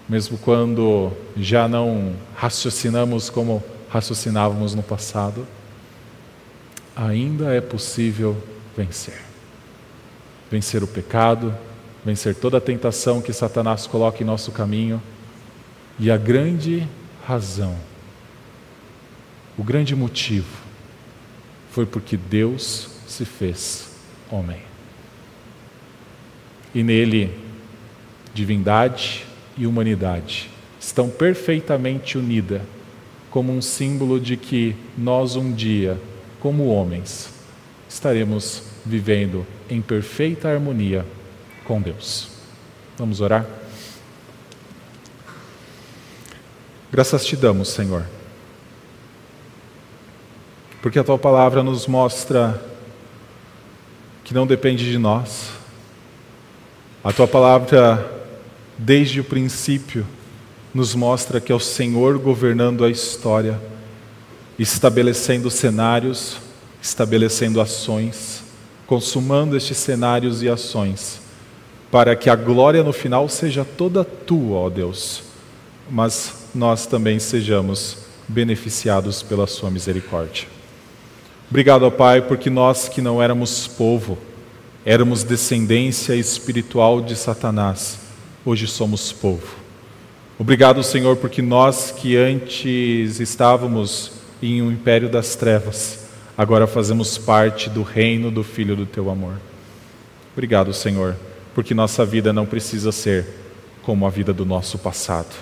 mesmo 0.09 0.36
quando 0.38 1.12
já 1.36 1.68
não 1.68 2.14
raciocinamos 2.34 3.30
como 3.30 3.62
raciocinávamos 3.88 4.74
no 4.74 4.82
passado, 4.82 5.46
ainda 6.96 7.55
é 7.55 7.61
possível 7.61 8.36
vencer. 8.78 9.20
Vencer 10.48 10.84
o 10.84 10.86
pecado, 10.86 11.52
vencer 12.04 12.34
toda 12.36 12.58
a 12.58 12.60
tentação 12.60 13.20
que 13.20 13.32
Satanás 13.32 13.88
coloca 13.88 14.22
em 14.22 14.26
nosso 14.26 14.52
caminho. 14.52 15.02
E 15.98 16.12
a 16.12 16.16
grande 16.16 16.86
razão, 17.26 17.76
o 19.58 19.64
grande 19.64 19.96
motivo, 19.96 20.62
foi 21.72 21.84
porque 21.84 22.16
Deus 22.16 22.88
se 23.08 23.24
fez 23.24 23.90
homem. 24.30 24.60
E 26.72 26.84
nele, 26.84 27.36
divindade 28.32 29.26
e 29.56 29.66
humanidade 29.66 30.48
estão 30.78 31.10
perfeitamente 31.10 32.16
unidas, 32.16 32.62
como 33.28 33.52
um 33.52 33.60
símbolo 33.60 34.20
de 34.20 34.36
que 34.36 34.76
nós 34.96 35.34
um 35.34 35.52
dia, 35.52 36.00
como 36.40 36.68
homens, 36.68 37.30
estaremos 37.88 38.67
vivendo 38.89 39.47
em 39.68 39.82
perfeita 39.82 40.49
harmonia 40.49 41.05
com 41.64 41.80
Deus. 41.80 42.28
Vamos 42.97 43.20
orar? 43.20 43.47
Graças 46.91 47.26
te 47.26 47.36
damos, 47.36 47.68
Senhor, 47.68 48.03
porque 50.80 50.99
a 50.99 51.05
tua 51.05 51.18
palavra 51.18 51.62
nos 51.62 51.86
mostra 51.86 52.61
que 54.24 54.32
não 54.32 54.47
depende 54.47 54.91
de 54.91 54.97
nós. 54.97 55.51
A 57.05 57.12
tua 57.12 57.28
palavra, 57.28 58.11
desde 58.78 59.20
o 59.20 59.24
princípio, 59.24 60.07
nos 60.72 60.95
mostra 60.95 61.41
que 61.41 61.53
é 61.53 61.55
o 61.55 61.61
Senhor 61.61 62.18
governando 62.18 62.84
a 62.84 62.91
história, 62.91 63.61
estabelecendo 64.59 65.51
cenários, 65.51 66.39
estabelecendo 66.80 67.61
ações 67.61 68.47
consumando 68.89 69.55
estes 69.55 69.76
cenários 69.76 70.43
e 70.43 70.49
ações, 70.49 71.20
para 71.91 72.16
que 72.16 72.30
a 72.30 72.34
glória 72.34 72.82
no 72.82 72.93
final 72.93 73.28
seja 73.28 73.62
toda 73.62 74.03
tua, 74.03 74.57
ó 74.57 74.70
Deus, 74.70 75.22
mas 75.91 76.49
nós 76.55 76.86
também 76.86 77.18
sejamos 77.18 77.99
beneficiados 78.26 79.22
pela 79.22 79.47
Sua 79.47 79.70
misericórdia. 79.70 80.49
Obrigado, 81.51 81.82
ó 81.82 81.91
Pai, 81.91 82.22
porque 82.22 82.49
nós 82.49 82.89
que 82.89 83.03
não 83.03 83.22
éramos 83.22 83.66
povo, 83.66 84.16
éramos 84.86 85.22
descendência 85.22 86.14
espiritual 86.14 87.03
de 87.03 87.14
Satanás, 87.14 87.99
hoje 88.43 88.66
somos 88.66 89.12
povo. 89.12 89.57
Obrigado, 90.39 90.82
Senhor, 90.82 91.16
porque 91.16 91.43
nós 91.43 91.91
que 91.91 92.16
antes 92.16 93.20
estávamos 93.20 94.12
em 94.43 94.62
um 94.62 94.72
império 94.72 95.11
das 95.11 95.34
trevas, 95.34 96.07
agora 96.39 96.68
fazemos 96.68 97.18
parte 97.18 97.68
do 97.68 97.82
reino 97.82 98.30
do 98.30 98.45
Filho 98.45 98.76
do 98.76 98.86
teu 98.86 99.11
amor. 99.11 99.34
Obrigado, 100.32 100.72
Senhor, 100.72 101.16
porque 101.53 101.74
nossa 101.74 102.07
vida 102.07 102.32
não 102.32 102.47
precisa 102.47 102.93
ser 102.93 103.26
como 103.82 104.07
a 104.07 104.11
vida 104.11 104.32
do 104.32 104.47
nosso 104.47 104.78
passado, 104.78 105.34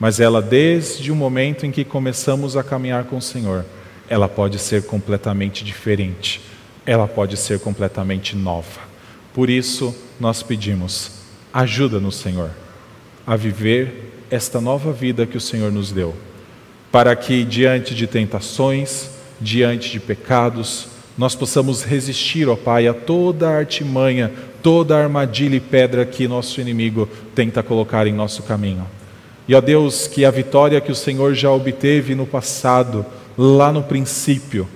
mas 0.00 0.20
ela, 0.20 0.40
desde 0.40 1.12
o 1.12 1.14
momento 1.14 1.66
em 1.66 1.70
que 1.70 1.84
começamos 1.84 2.56
a 2.56 2.64
caminhar 2.64 3.04
com 3.04 3.18
o 3.18 3.22
Senhor, 3.22 3.66
ela 4.08 4.26
pode 4.26 4.58
ser 4.58 4.86
completamente 4.86 5.62
diferente, 5.62 6.40
ela 6.86 7.06
pode 7.06 7.36
ser 7.36 7.60
completamente 7.60 8.34
nova. 8.34 8.80
Por 9.34 9.50
isso, 9.50 9.94
nós 10.18 10.42
pedimos, 10.42 11.10
ajuda-nos, 11.52 12.16
Senhor, 12.16 12.50
a 13.26 13.36
viver 13.36 14.24
esta 14.30 14.62
nova 14.62 14.92
vida 14.92 15.26
que 15.26 15.36
o 15.36 15.40
Senhor 15.40 15.70
nos 15.70 15.92
deu, 15.92 16.14
para 16.90 17.14
que, 17.14 17.44
diante 17.44 17.94
de 17.94 18.06
tentações, 18.06 19.11
diante 19.42 19.90
de 19.90 20.00
pecados, 20.00 20.88
nós 21.18 21.34
possamos 21.34 21.82
resistir, 21.82 22.48
ó 22.48 22.56
Pai, 22.56 22.86
a 22.86 22.94
toda 22.94 23.48
a 23.48 23.58
artimanha, 23.58 24.32
toda 24.62 24.96
a 24.96 25.02
armadilha 25.02 25.56
e 25.56 25.60
pedra 25.60 26.06
que 26.06 26.26
nosso 26.26 26.60
inimigo 26.60 27.08
tenta 27.34 27.62
colocar 27.62 28.06
em 28.06 28.12
nosso 28.12 28.42
caminho. 28.44 28.86
E 29.46 29.54
ó 29.54 29.60
Deus, 29.60 30.06
que 30.06 30.24
a 30.24 30.30
vitória 30.30 30.80
que 30.80 30.92
o 30.92 30.96
Senhor 30.96 31.34
já 31.34 31.50
obteve 31.50 32.14
no 32.14 32.24
passado, 32.24 33.04
lá 33.36 33.72
no 33.72 33.82
princípio, 33.82 34.68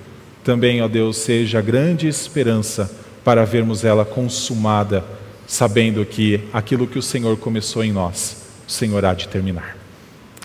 também, 0.45 0.83
ó 0.83 0.89
Deus, 0.89 1.17
seja 1.17 1.61
a 1.61 1.62
grande 1.62 2.07
esperança 2.07 2.91
para 3.25 3.45
vermos 3.45 3.85
ela 3.85 4.05
consumada, 4.05 5.05
sabendo 5.47 6.05
que 6.05 6.41
aquilo 6.53 6.87
que 6.87 6.99
o 6.99 7.03
Senhor 7.03 7.37
começou 7.37 7.83
em 7.83 7.93
nós, 7.93 8.37
o 8.69 8.71
Senhor 8.71 9.05
há 9.05 9.14
de 9.14 9.29
terminar. 9.29 9.77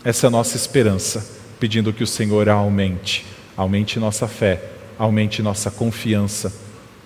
Essa 0.04 0.26
é 0.26 0.28
a 0.28 0.30
nossa 0.30 0.56
esperança, 0.56 1.24
pedindo 1.60 1.92
que 1.92 2.02
o 2.02 2.06
Senhor 2.06 2.48
aumente 2.48 3.24
aumente 3.56 3.98
nossa 3.98 4.26
fé, 4.26 4.62
aumente 4.98 5.42
nossa 5.42 5.70
confiança, 5.70 6.52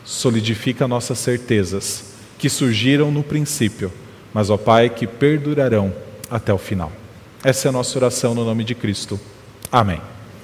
solidifica 0.04 0.86
nossas 0.86 1.18
certezas 1.18 2.14
que 2.38 2.48
surgiram 2.48 3.10
no 3.10 3.22
princípio, 3.22 3.92
mas, 4.32 4.50
ó 4.50 4.56
Pai, 4.56 4.90
que 4.90 5.06
perdurarão 5.06 5.92
até 6.30 6.52
o 6.52 6.58
final. 6.58 6.92
Essa 7.42 7.68
é 7.68 7.70
a 7.70 7.72
nossa 7.72 7.98
oração 7.98 8.34
no 8.34 8.44
nome 8.44 8.64
de 8.64 8.74
Cristo. 8.74 9.18
Amém. 9.70 10.00